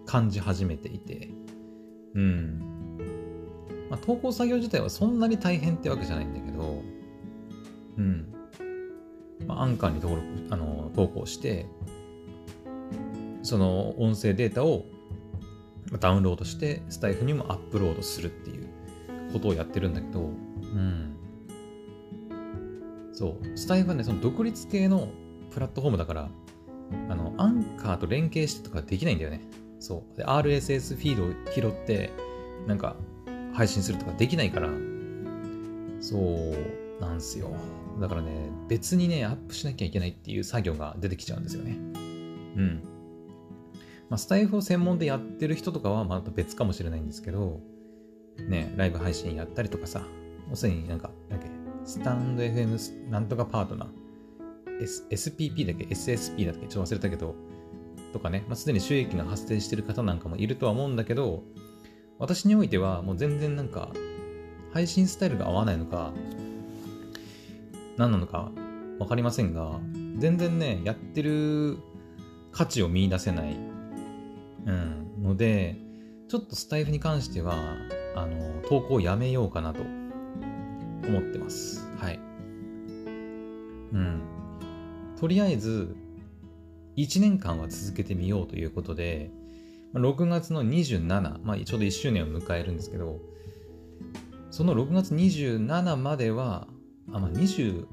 [0.07, 1.31] 感じ始めていて、
[2.15, 2.61] うん。
[3.91, 6.83] まあ、投稿作業自体はそんなに大変ってわけじゃないんだけど、
[7.99, 8.33] うん。
[9.45, 11.67] まあ、アンカーに登録、あの、投稿して、
[13.45, 14.87] その音声データを
[16.01, 18.69] ダウンロードして、スタイフにもアップロードするっていう
[19.33, 21.17] ことをやってるんだけど、うん。
[23.13, 25.09] そう、スタイフはね、その独立系の
[25.51, 26.29] プラットフォームだから、
[27.11, 29.43] あの、アンカーと連携してとかできないんだよね。
[29.79, 30.17] そう。
[30.17, 32.11] で、RSS フィードを拾って、
[32.67, 32.97] なんか、
[33.53, 34.71] 配信するとかできないから、
[36.01, 37.55] そうなんすよ。
[38.01, 41.77] だからね、別にね、アップしなきゃいけないっていう作業が出てきちゃうんですよね。
[42.57, 42.94] うん。
[44.15, 47.59] まあ、スタイフを専門でやってる人とかはまた別かもしれないんですけど、
[48.49, 49.99] ね、ライブ配信やったりとかさ、
[50.47, 51.47] もうすでになんか、なんか、
[51.85, 57.35] スタンド FM なんとかパートナー、S、SPP だっけ ?SSP だっけちょっと忘れたけど、
[58.13, 61.43] とかね、まあ、すでに収益が発生してる方なんかもいるとは思うんだけど、
[62.21, 63.89] 私においてはもう全然なんか
[64.73, 66.13] 配信スタイルが合わないのか
[67.97, 68.53] 何なのか
[69.01, 69.81] 分かりませんが
[70.19, 71.79] 全然ねやってる
[72.53, 73.74] 価値を見出せない、
[74.67, 75.77] うん、ので
[76.29, 77.55] ちょっとスタイフに関しては
[78.17, 81.87] あの投稿をやめようかなと思ってます。
[81.99, 82.19] はい。
[83.93, 84.23] うん。
[85.21, 85.95] とりあえず
[86.97, 89.31] 1年間は続けてみようということで
[89.95, 93.21] 6月の27、まあ、ちょうど1周年を迎えるんですけど、
[94.51, 96.67] その6月27までは、
[97.13, 97.87] あ、まあ、20、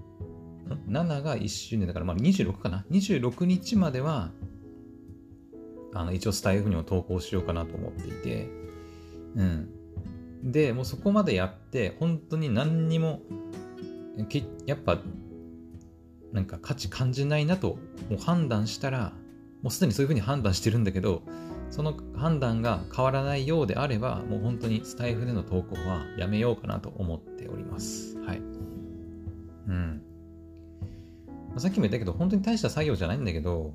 [0.88, 4.32] 7が1周年だから、まあ、26かな？26日までは、
[5.94, 8.50] あの、一応スタイフにも投稿しようかなと思っていて、
[9.36, 9.70] うん。
[10.44, 13.22] で、もうそこまでやって、本当に何にも、
[14.66, 15.00] やっぱ、
[16.32, 17.78] なんか価値感じないなと、
[18.10, 19.14] もう判断したら、
[19.62, 21.24] もうすでにそういうふうに判断してるんだけど、
[21.70, 28.18] その判断が変わらないようであれば、もう本当にスタイフでの投稿はやめようかなと思っております。
[28.20, 28.42] はい。
[29.68, 30.02] うん。
[31.58, 33.74] さっきも言ったけど、本当に大した作業じゃないんだけど、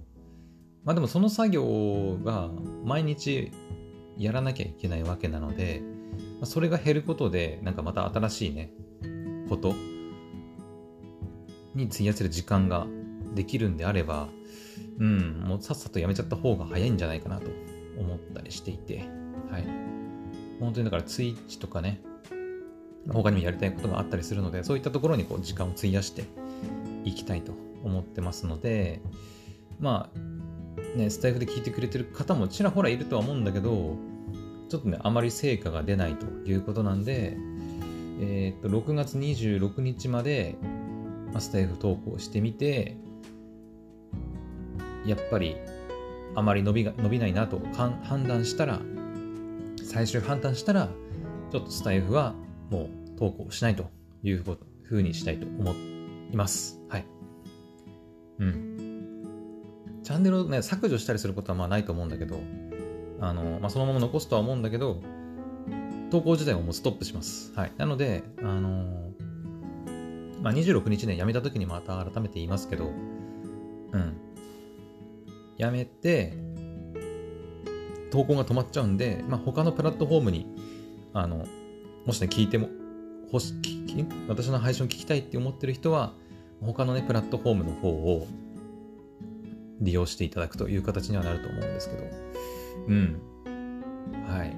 [0.87, 2.49] まあでもその作業が
[2.85, 3.51] 毎日
[4.17, 5.83] やらなきゃいけないわけなので、
[6.45, 8.73] それが減ることで、なんかまた新しいね、
[9.49, 9.75] こと
[11.75, 12.87] に費やせる時間が
[13.35, 14.29] できるんであれば、
[14.99, 17.51] うん、もうさっさとやめちゃった方が早いんじゃないかなと
[17.99, 19.09] 思ったりしていて、
[19.51, 19.65] はい。
[20.61, 22.01] 本当にだからツイッチとかね、
[23.13, 26.25] 他にもやりたいことがあったりするので、そういったところにこう時間を費やして
[27.05, 29.01] いきたいと思ってますので、
[29.79, 30.19] まあ、
[30.97, 33.97] ね、スタイフで聞いてくれてる方もちらほらいるとは思うんだけど、
[34.69, 37.37] ちょっとね、あまり成果が出ないということなんで、
[38.21, 40.57] えー、っと、6月26日まで、
[41.33, 42.97] まあ、スタイフ投稿してみて、
[45.07, 45.57] やっぱり
[46.35, 48.81] あまり伸びが伸びないなと判断したら、
[49.85, 50.89] 最終判断したら、
[51.51, 52.35] ちょっとスタイフは
[52.71, 53.87] もう投稿しないと
[54.23, 54.45] いう
[54.83, 55.73] ふうにしたいと思
[56.33, 56.81] います。
[56.89, 57.07] はい。
[58.41, 58.76] うん。
[60.07, 62.39] チャンネルをね、削除したりすることはまあないと思うんだけど、
[63.19, 65.03] あの、まあ、そのまま残すとは思うんだけど、
[66.13, 67.53] 投稿自体はもうストップします。
[67.57, 67.73] はい。
[67.77, 69.11] なので、あの
[70.41, 74.17] まあ、26日ね、辞めた時にまた改めて言いますけど、うん。
[75.59, 76.35] 辞めて、
[78.13, 80.47] 投稿が止まっちゃうんで、まあ、他のプラットフォームに、
[81.15, 81.47] あの、
[82.05, 82.69] もしね、聞いても、
[83.33, 83.55] 欲し、
[84.29, 86.13] 私の配信を聞きたいって思ってる人は、
[86.61, 88.29] 他のね、プラットフォームの方を
[89.81, 92.05] 利用していただくという形にはなると思うんですけど、
[92.89, 93.21] うん。
[94.27, 94.57] はい。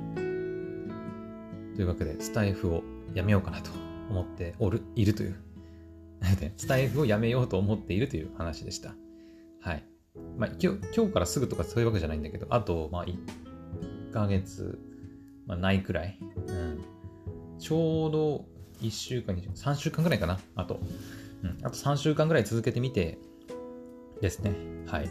[1.76, 2.82] というわけで、スタイフを
[3.14, 3.70] やめようかなと
[4.10, 5.36] 思っておる、いるという。
[6.56, 8.94] スタイフをやめようと思っているという話でした。
[9.60, 9.84] はい。
[10.36, 10.74] まあ、今
[11.06, 13.16] 日からすぐとかそういうわけじゃないんだけど、あと、まあ、1
[14.12, 14.78] ヶ月、
[15.46, 16.18] まあ、ないくらい。
[16.20, 16.80] うん。
[17.58, 18.48] ちょうど
[18.80, 20.80] 1週間、3週間ぐらいかな、あと。
[21.42, 21.58] うん。
[21.62, 23.18] あと3週間ぐらい続けてみて、
[24.20, 24.52] ですね。
[24.86, 25.10] はい。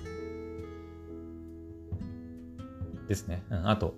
[3.07, 3.43] ですね。
[3.49, 3.95] うん、あと。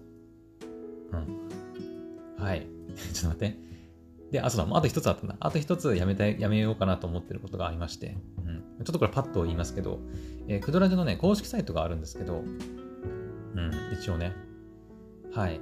[1.12, 2.44] うん。
[2.44, 2.68] はい。
[3.14, 3.70] ちょっと待って。
[4.32, 5.36] で、あ、そうだ、あと一つあったんだ。
[5.40, 8.18] あと一つやめたい、やめようかなと思ってることがありまして。
[8.46, 8.86] うん。
[8.86, 10.00] ちょっとこれパッと言いますけど、
[10.48, 12.44] えー、クドラジのね、公式サイトがあるんですけど、
[13.56, 14.34] うん、一応ね。
[15.34, 15.60] はい。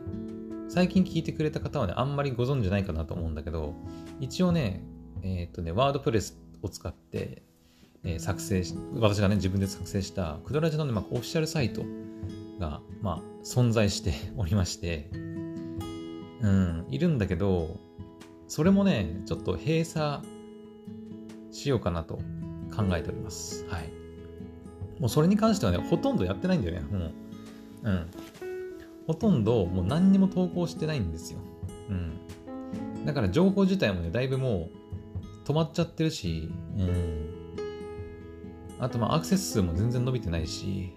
[0.70, 3.74] 最近聞いてくれた方はね、あんまりご存知ないかなと思うんだけど、
[4.20, 4.84] 一応ね、
[5.24, 7.44] えー、っとね、ワードプレスを使って、
[8.13, 11.84] え、作成し、私がね、自分で作成した、クドラジのね、まあ、オフィシャルサイト
[12.60, 15.10] が、まあ、存在して おりまして、
[16.41, 17.78] うん、いるんだけど、
[18.48, 20.22] それもね、ちょっと閉鎖
[21.52, 22.15] しようかなと
[22.76, 23.65] 考えております。
[23.67, 23.91] はい。
[25.00, 27.12] もうそれに関してはね、ほとんどやってないんだよね、もう。
[27.84, 28.08] うん。
[29.08, 31.39] ほとんどもう何にも投稿してないんですよ。
[31.89, 33.06] うん。
[33.06, 34.70] だから情報自体もね、だいぶも
[35.46, 37.37] う止まっちゃってるし、うん。
[38.80, 40.94] あとまあアクセス数も全然伸びてないし、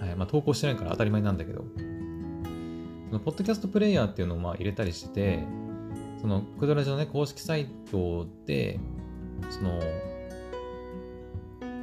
[0.00, 0.16] はい。
[0.16, 1.64] まあ投稿してないから当たり前なんだけど、
[3.08, 5.44] そのポッドキャストプレイヤーっていうのをまあ入れたりしてて、
[6.20, 8.78] そのクドラジのね、公式サイトで、
[9.48, 9.80] その、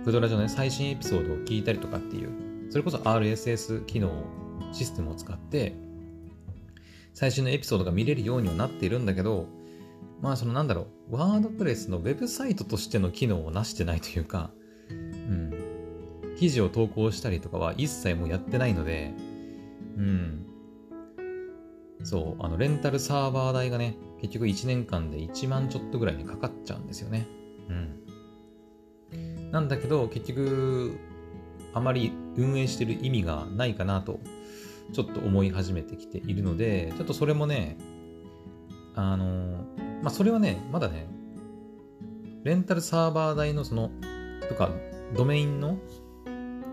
[0.05, 4.11] クドラジのね、最新エピソードを聞いたりとかっていう、それこそ RSS 機能、
[4.71, 5.75] システムを使って、
[7.13, 9.47] 最新のエピソードが見れるようにはなっているんだけど、
[10.21, 14.51] まあそのなんだろう、ワードプレスのウェブサイトとしての機能をなしてないというか、
[16.37, 19.13] 記事を投稿したりとかは一切もうやってないので、
[19.97, 20.45] うん。
[22.03, 27.27] そう、あの、レンタルサーバー代がね、結局1年間で1万ちょっとぐらいにかかっちゃうんですよね。
[27.69, 29.51] うん。
[29.51, 30.97] なんだけど、結局、
[31.73, 34.19] あまり運営してる意味がないかなと、
[34.93, 37.77] ちょっと思い始めてきているので、ちょっとそれもね、
[38.95, 39.65] あの、
[40.01, 41.07] まあ、それはね、まだね、
[42.43, 43.91] レンタルサーバー代のその、
[44.47, 44.69] とか、
[45.15, 45.77] ドメインの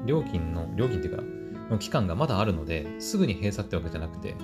[0.06, 1.22] 料金の、料金っていうか、
[1.70, 4.34] の期間がまだあるので、すぐに閉鎖ってわけじゃなくて、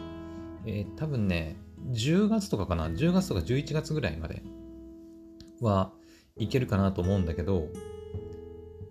[0.67, 1.57] えー、多分ね、
[1.91, 4.43] 10月とかかな、10月とか11月ぐらいまで
[5.61, 5.93] は
[6.37, 7.69] いけるかなと思うんだけど、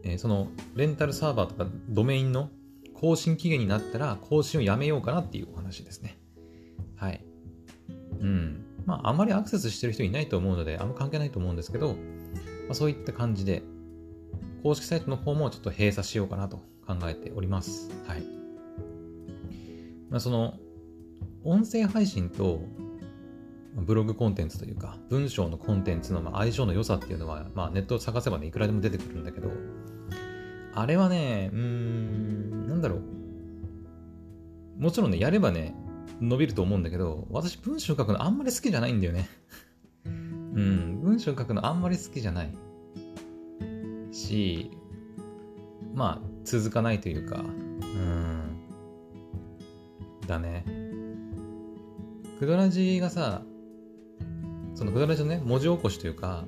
[0.03, 2.49] えー、そのレンタルサーバーとかドメインの
[2.93, 6.17] 更新期限になったら更新をやめようかなっていうお話ですね。
[6.95, 7.23] はい。
[8.19, 8.65] うん。
[8.85, 11.95] まあ、あまりアクセスしてる人いないと思うので、あんま関係ないと思うんですけど、ま
[12.71, 13.63] あ、そういった感じで、
[14.63, 17.89] 公式サイトの方もちょっと閉鎖しようかなと考えております。
[18.07, 18.23] はい。
[20.09, 20.55] まあ、その、
[21.43, 22.61] 音声配信と
[23.75, 29.51] ブログコンテンツというか、文章のコンテンツの相性の良さっていうのは、まあ、ネットを探せばね、いくらでも出てくるんだけど、
[30.73, 34.81] あれはね、うーん、なんだろう。
[34.81, 35.75] もちろんね、やればね、
[36.21, 39.29] 伸びると思うんだけど、私文章書くのあんまり好きじゃないんだよね。
[40.05, 42.51] うん、文章書くのあんまり好きじゃない。
[44.11, 44.71] し、
[45.93, 47.43] まあ、続かないというか、
[47.81, 48.57] うん、
[50.27, 50.63] だね。
[52.39, 53.41] クドラジがさ、
[54.75, 56.45] そのクドラジのね、文字起こしというか、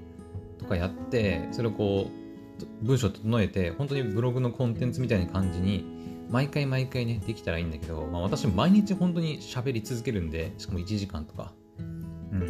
[0.57, 5.83] とかやって、それをこう、文章整えて、本当にブログのコンテンツみたいな感じに、
[6.29, 11.51] 毎回毎回ね、できたらいいんだけど、まあ私毎日本当に喋り続けるんで、しかも1時間とか。
[11.79, 12.41] うん。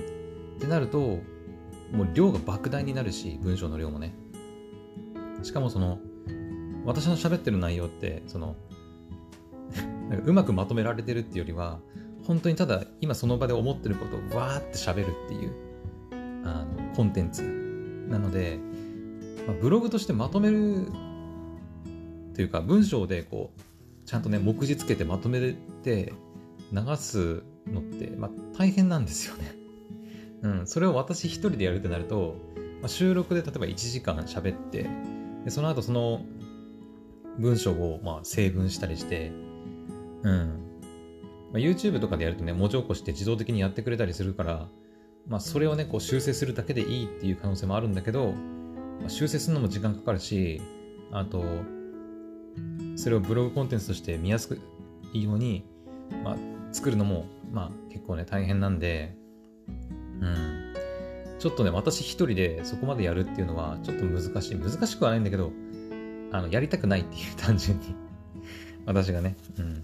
[0.58, 1.00] ってなると、
[1.92, 4.14] もう量が莫大になるし、文章の量もね。
[5.44, 6.00] しかもその、
[6.86, 8.56] 私の喋ってる内容って、その、
[10.10, 11.80] なんかうまくまとめられてるっていうよりは、
[12.26, 15.54] 本当にただ今その場で思ってることをわーって喋るっていう
[16.46, 17.42] あのコンテンツ
[18.10, 18.60] なので、
[19.48, 20.88] まあ、ブログとしてまとめる
[22.36, 23.62] というか文章でこう
[24.08, 26.14] ちゃんとね目次つけてまとめて
[26.72, 29.56] 流すのって、まあ、大変なんですよね。
[30.44, 32.36] うん、それを私一人でやるってなると、
[32.82, 34.88] まあ、収録で例えば1時間喋って
[35.46, 36.22] でその後その
[37.38, 39.32] 文章をまあ整文したりして、
[40.24, 40.72] うん
[41.52, 44.68] まあ、YouTube とかでやるとね、文字起こして自動的にやってくれたりするから、
[45.28, 48.32] まあ、それをね、こう修正するだけでいいっていう可能性もあるんだけど、
[49.00, 50.62] まあ、修正するのも時間かかるし、
[51.12, 51.44] あと、
[52.96, 54.60] それをブログコンテンツとして見やすく
[55.14, 55.66] いいように、
[56.24, 56.38] まあ、
[56.72, 59.16] 作るのも、まあ、結構ね、大変なんで、
[60.22, 60.71] うん。
[61.42, 64.56] ちょっとね、私一人でそこまでやるっていうのは、ちょっと難しい。
[64.56, 65.52] 難しくはないんだけど、
[66.32, 67.96] あの、やりたくないっていう、単純に
[68.86, 69.36] 私がね。
[69.58, 69.84] うん。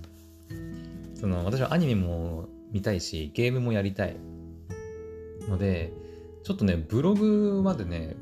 [1.16, 4.18] その私はアニメも見たいし、ゲームもやりたい。
[5.50, 5.92] ので、
[6.44, 8.16] ちょっとね、ブログまでね、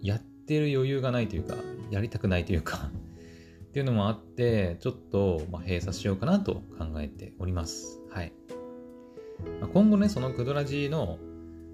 [0.00, 1.56] やってる余裕がないというか、
[1.90, 2.92] やりたくないというか
[3.66, 8.00] っていうのもあって、ちょっと、ま、閉鎖しようかなと考えております。
[8.10, 8.32] はい。
[9.60, 11.18] まあ、今後ね、そのクドラジの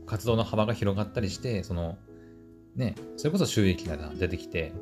[0.06, 1.98] 活動の幅が広がったりして、その、
[2.74, 4.72] ね、それこそ収益が出てきて、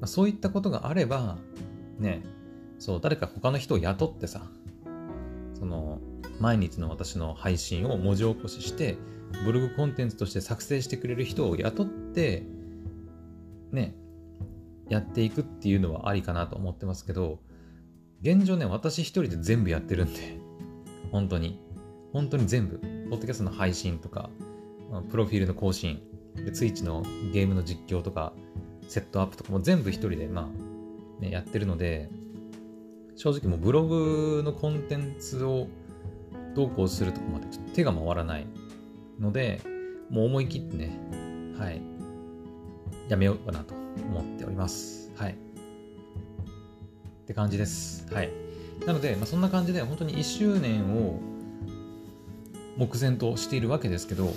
[0.00, 1.38] まあ、そういったことがあれば、
[1.98, 2.22] ね、
[2.78, 4.42] そう、誰か他の人を雇ってさ、
[5.54, 6.00] その、
[6.40, 8.96] 毎日の私の配信を文字起こしして、
[9.44, 12.42] ブログコンテンツとして作成してくれる人を雇って、
[13.70, 13.94] ね、
[14.88, 17.38] やっていくっていうのはありかなと思ってますけど、
[18.20, 20.38] 現状ね、私一人で全部やってるんで、
[21.10, 21.58] 本当に。
[22.12, 22.78] 本当に全部。
[22.78, 24.30] ポッドキャストの配信とか、
[25.10, 26.00] プロフィールの更新、
[26.52, 27.02] ツイッチの
[27.32, 28.32] ゲームの実況とか、
[28.88, 30.50] セットアップとかも全部一人で、ま
[31.20, 32.10] あ、ね、やってるので、
[33.16, 35.68] 正直もうブログのコンテンツを
[36.54, 38.46] どうこうするとこまでちょっと手が回らない
[39.18, 39.62] ので、
[40.10, 40.98] もう思い切ってね、
[41.58, 41.80] はい、
[43.08, 45.10] やめようかなと思っております。
[45.16, 45.32] はい。
[45.32, 45.34] っ
[47.26, 48.06] て感じです。
[48.12, 48.30] はい。
[48.86, 51.31] なので、まあ、そんな感じで本当に1周年を
[52.76, 54.32] 目前としているわけですけど、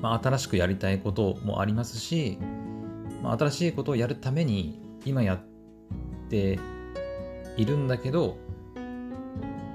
[0.00, 2.38] まあ、新しくやりたいこともありますし、
[3.22, 5.40] まあ、新しいことをやるために今やっ
[6.28, 6.58] て
[7.56, 8.36] いるんだけど、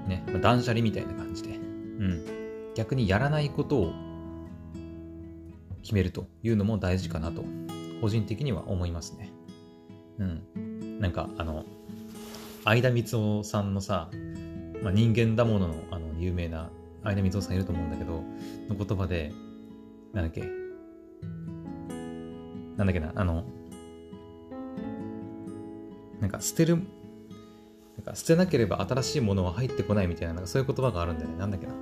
[0.08, 2.74] ね、まあ、断捨離みたいな感じで、うん。
[2.76, 3.94] 逆にやらないことを
[5.82, 7.44] 決めるというのも大事かなと、
[8.02, 9.32] 個人的には思いますね。
[10.20, 11.00] うん。
[11.00, 11.66] なんか、あの、
[12.64, 13.04] 相田光
[13.40, 14.10] 夫さんのさ、
[14.84, 16.70] まあ、人間だもののあの有名な
[17.04, 18.24] 相田光夫さんいると思うんだけど、
[18.70, 19.32] の言葉で、
[20.14, 20.42] なんだっけ、
[22.78, 23.44] なんだっけな、あの、
[26.20, 26.78] なんか捨てる
[27.98, 31.38] なんか捨てなければ新しいものは入ってこないみたいな、なんかそういう言葉があるんだよね。
[31.38, 31.74] なんだっけな？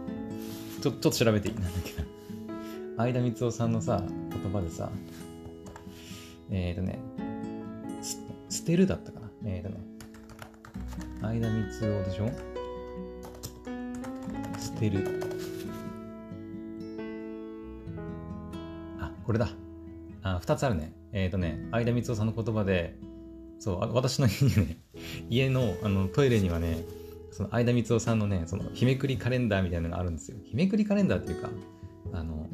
[0.81, 1.55] ちょちょっと調べていい？
[1.55, 2.07] なんだっけな？
[2.97, 4.89] 相田光夫さんのさ、言葉でさ、
[6.49, 6.99] えっ、ー、とね、
[8.49, 9.29] 捨てるだったかな？
[9.45, 9.79] えっ、ー、とね、
[11.21, 12.31] 相田光夫でしょ？
[14.79, 15.03] てる。
[18.99, 19.49] あ、これだ。
[20.23, 20.93] あ、二つあるね。
[21.11, 22.95] えっ、ー、とね、相田光夫さんの言葉で、
[23.59, 24.77] そう、私の家にね、
[25.29, 26.85] 家のあのトイレにはね、
[27.31, 30.37] その相田光夫さんのね、その日めくりカレンダーみたいなのがあるんですよ。
[30.45, 31.49] 日めくりカレンダーっていうか、
[32.13, 32.49] あの、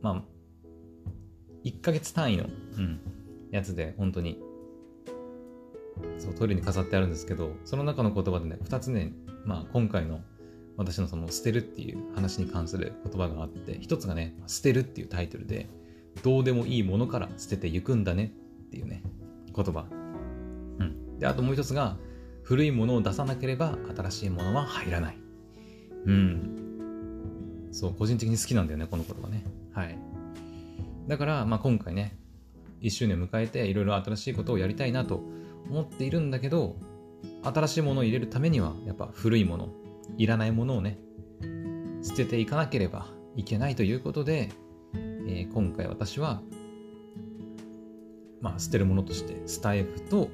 [0.00, 0.24] まあ、
[1.64, 3.00] 1ヶ月単位の、うん、
[3.50, 4.40] やつで、本当に、
[6.18, 9.12] そう、トイレに飾ってあるんですけど、その中の言葉でね、2つね、
[9.44, 10.20] まあ、今回の
[10.78, 15.68] 私のその捨てるっていう話に関する言葉があって、一つがね、捨てるっていうタイトルで、
[16.22, 18.32] どうでもいいものから捨てていくんだね
[18.66, 19.02] っていうね、
[19.54, 19.86] 言葉。
[20.78, 21.18] うん。
[21.18, 21.96] で、あともう一つが、
[22.44, 25.18] 古いものを出さなければ新しいものは入らない。
[26.06, 27.68] うん。
[27.72, 29.44] そう、個人的に好きなんだよね、この言葉ね。
[29.72, 29.98] はい。
[31.08, 32.16] だから、まあ、今回ね、
[32.82, 35.22] 1周年迎えていろいろ新しいことをやりたいなと
[35.68, 36.76] 思っているんだけど、
[37.42, 39.68] 新しいものを入れるためには、やっぱ古いもの、
[40.16, 40.98] いらないものをね、
[42.02, 44.50] 捨てていかなければいけないということで、
[44.94, 46.42] えー、今回私は、
[48.40, 50.30] まあ、捨てるものとして、スタイフと、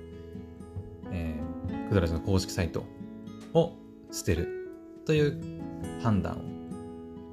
[1.11, 2.85] えー、クドラジの公式サイト
[3.53, 3.73] を
[4.11, 4.71] 捨てる
[5.05, 5.41] という
[6.03, 6.39] 判断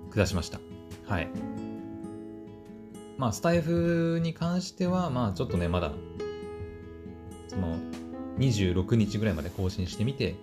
[0.07, 0.59] を下しました。
[1.05, 1.29] はい。
[3.17, 5.91] まあ、スタイフに関しては、まあ、ちょっとね、まだ、
[7.47, 7.77] その、
[8.39, 10.35] 26日ぐらいまで更新してみて、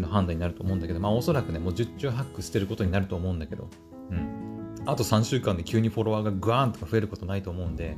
[0.00, 3.68] の判断になると思うんだけど、まあ、おそらくね、もう10中8区捨てることになると思うんだけど、
[4.10, 4.74] うん。
[4.86, 7.96] あと3週間で急にフォロワーがグワーンとか増えることないと思うんで、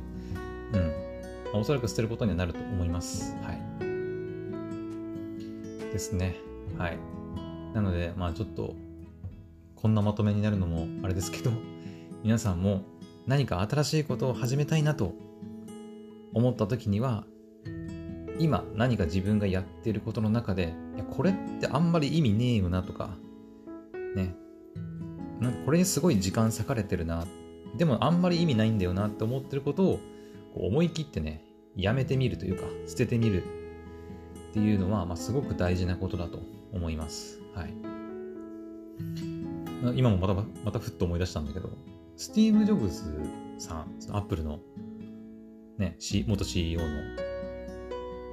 [0.73, 0.81] うん。
[1.51, 3.35] まあ、おそらく捨てることにはなると思います。
[3.43, 3.59] はい。
[5.95, 6.35] ですね。
[6.77, 6.99] はい。
[7.73, 8.75] なので、まあちょっと、
[9.75, 11.51] こんなまとめになるのもあれですけど、
[12.23, 12.81] 皆さんも
[13.27, 15.13] 何か新しいことを始めたいなと
[16.33, 17.25] 思った時には、
[18.39, 23.17] 今何か自分がやっていることの中で、いや、これってあんまり意味ねえよなとか、
[24.15, 24.35] ね。
[25.39, 27.25] なんかこれにすごい時間割かれてるな。
[27.77, 29.99] でもあんまり意味ないんだよなって思ってることを
[30.55, 31.43] 思い切ってね、
[31.75, 33.43] やめてみるというか、捨ててみる
[34.51, 36.39] っていうのは、まあ、すごく大事なことだと
[36.71, 37.41] 思います。
[37.53, 37.73] はい。
[39.95, 40.33] 今もまた、
[40.63, 41.69] またふっと思い出したんだけど、
[42.15, 43.03] スティーブ・ジョブズ
[43.57, 44.59] さん、アップルの、
[45.77, 46.87] ね、元 CEO の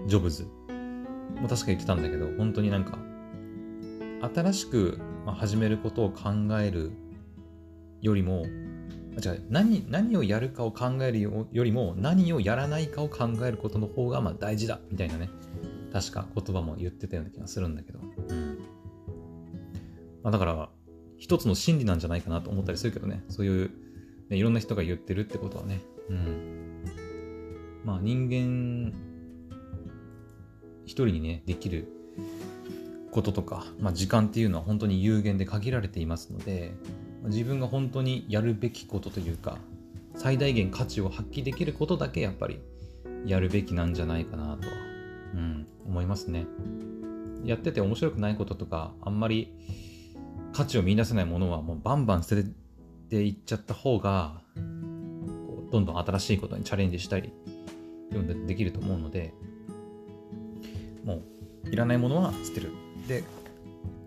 [0.06, 0.46] ジョブズ
[1.41, 2.99] も確か言ってたんだけど、本当になんか、
[4.35, 6.30] 新しく始めることを考
[6.61, 6.93] える
[8.01, 8.47] よりも、
[9.18, 15.28] じゃ何何をやるかを考えるよりも何をやらないかを考えることの方がまあ大事だみたいなね
[15.93, 18.01] 確か言葉も言ってたような気がするんだけど。
[18.01, 18.59] うん。
[20.22, 20.70] まあ、だから、
[21.18, 23.22] 一つの真理なんじゃないかなと思ったりするけどね。
[23.28, 23.70] そういう、
[24.30, 25.83] ね、いろんな人が言ってるってことはね。
[26.09, 26.85] うん。
[27.85, 28.95] まあ人間、
[30.93, 31.88] 一人にね、できる
[33.12, 36.74] こととか、まあ時間っていうのは本当に有限で限られていますので、
[37.24, 39.57] 自分が本当にやるべきことというか、
[40.16, 42.61] 最大限価値を発揮できることだけやっぱり
[43.24, 44.74] やるべきなんじゃないかなとは、
[45.32, 46.45] うん、思いますね。
[47.43, 49.51] やってて面白くないこととか、あんまり
[50.53, 52.45] 価値を見出せないものはもうバンバン捨て
[53.09, 57.32] ていっちゃった方が、どんどん新しいことにチャレンジしたり、
[58.47, 59.32] できると思うので、
[61.05, 61.22] も
[61.64, 62.70] ういらないものは捨てる。
[63.09, 63.24] で、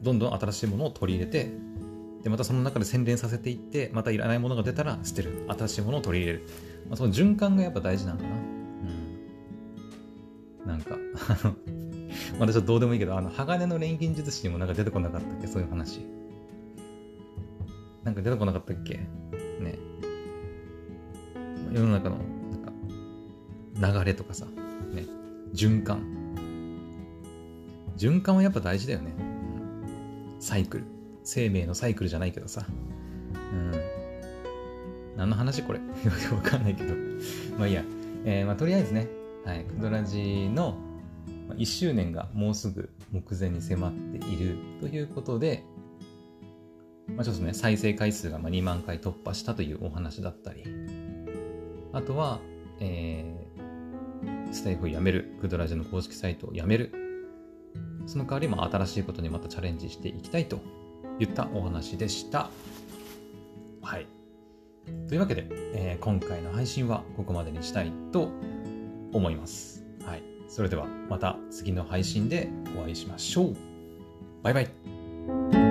[0.01, 1.51] どんどん新しいものを取り入れて、
[2.23, 5.45] で、またその中で洗練させていって、またいらないものが出たら捨てる。
[5.47, 6.47] 新しいものを取り入れる。
[6.89, 8.29] まあ、その循環がやっぱ大事なのかな。
[10.63, 10.69] うん。
[10.69, 10.97] なんか
[12.39, 15.47] まだちょっとどうでもいいけど、あの、鋼の錬金術師にもなんか出てこなかったっけ？
[15.47, 15.99] そういう話。
[18.03, 18.95] なんか出てこなかったっけ？
[18.95, 19.77] ね。
[21.71, 22.17] 世の中の、
[23.81, 25.05] なんか、流れとかさ、ね。
[25.53, 26.14] 循環。
[27.97, 29.13] 循環はやっぱ大事だよね。
[30.39, 30.83] サイクル。
[31.23, 32.65] 生命のサイクルじゃないけどさ。
[33.51, 33.71] うん。
[35.17, 35.79] 何の話これ？
[36.35, 36.93] わかんないけど
[37.57, 37.83] まあいいや。
[38.25, 39.07] えー、まあとりあえずね、
[39.45, 40.77] はい、クドラジの
[41.49, 45.63] 1周年がもうすぐ目前に迫っているということで、
[47.15, 50.63] まあ、ちょっとね、再生回数が2万回突破したというお話だったり、
[51.93, 52.39] あとは、
[52.79, 56.91] えー、スタイフをやめる、クドラジの公式サイトをやめる、
[58.05, 60.59] その代わりも新しいことにまたチャレンジしていきたいと
[61.19, 62.49] 言ったお話でした。
[63.81, 64.07] はい。
[65.07, 68.29] というわけで、えー、今回の配信はここまでにしたいと
[69.13, 69.83] 思います。
[70.05, 70.23] はい。
[70.47, 73.55] それではまた次の配信でお会いしましょう。
[74.43, 75.64] バイバイ。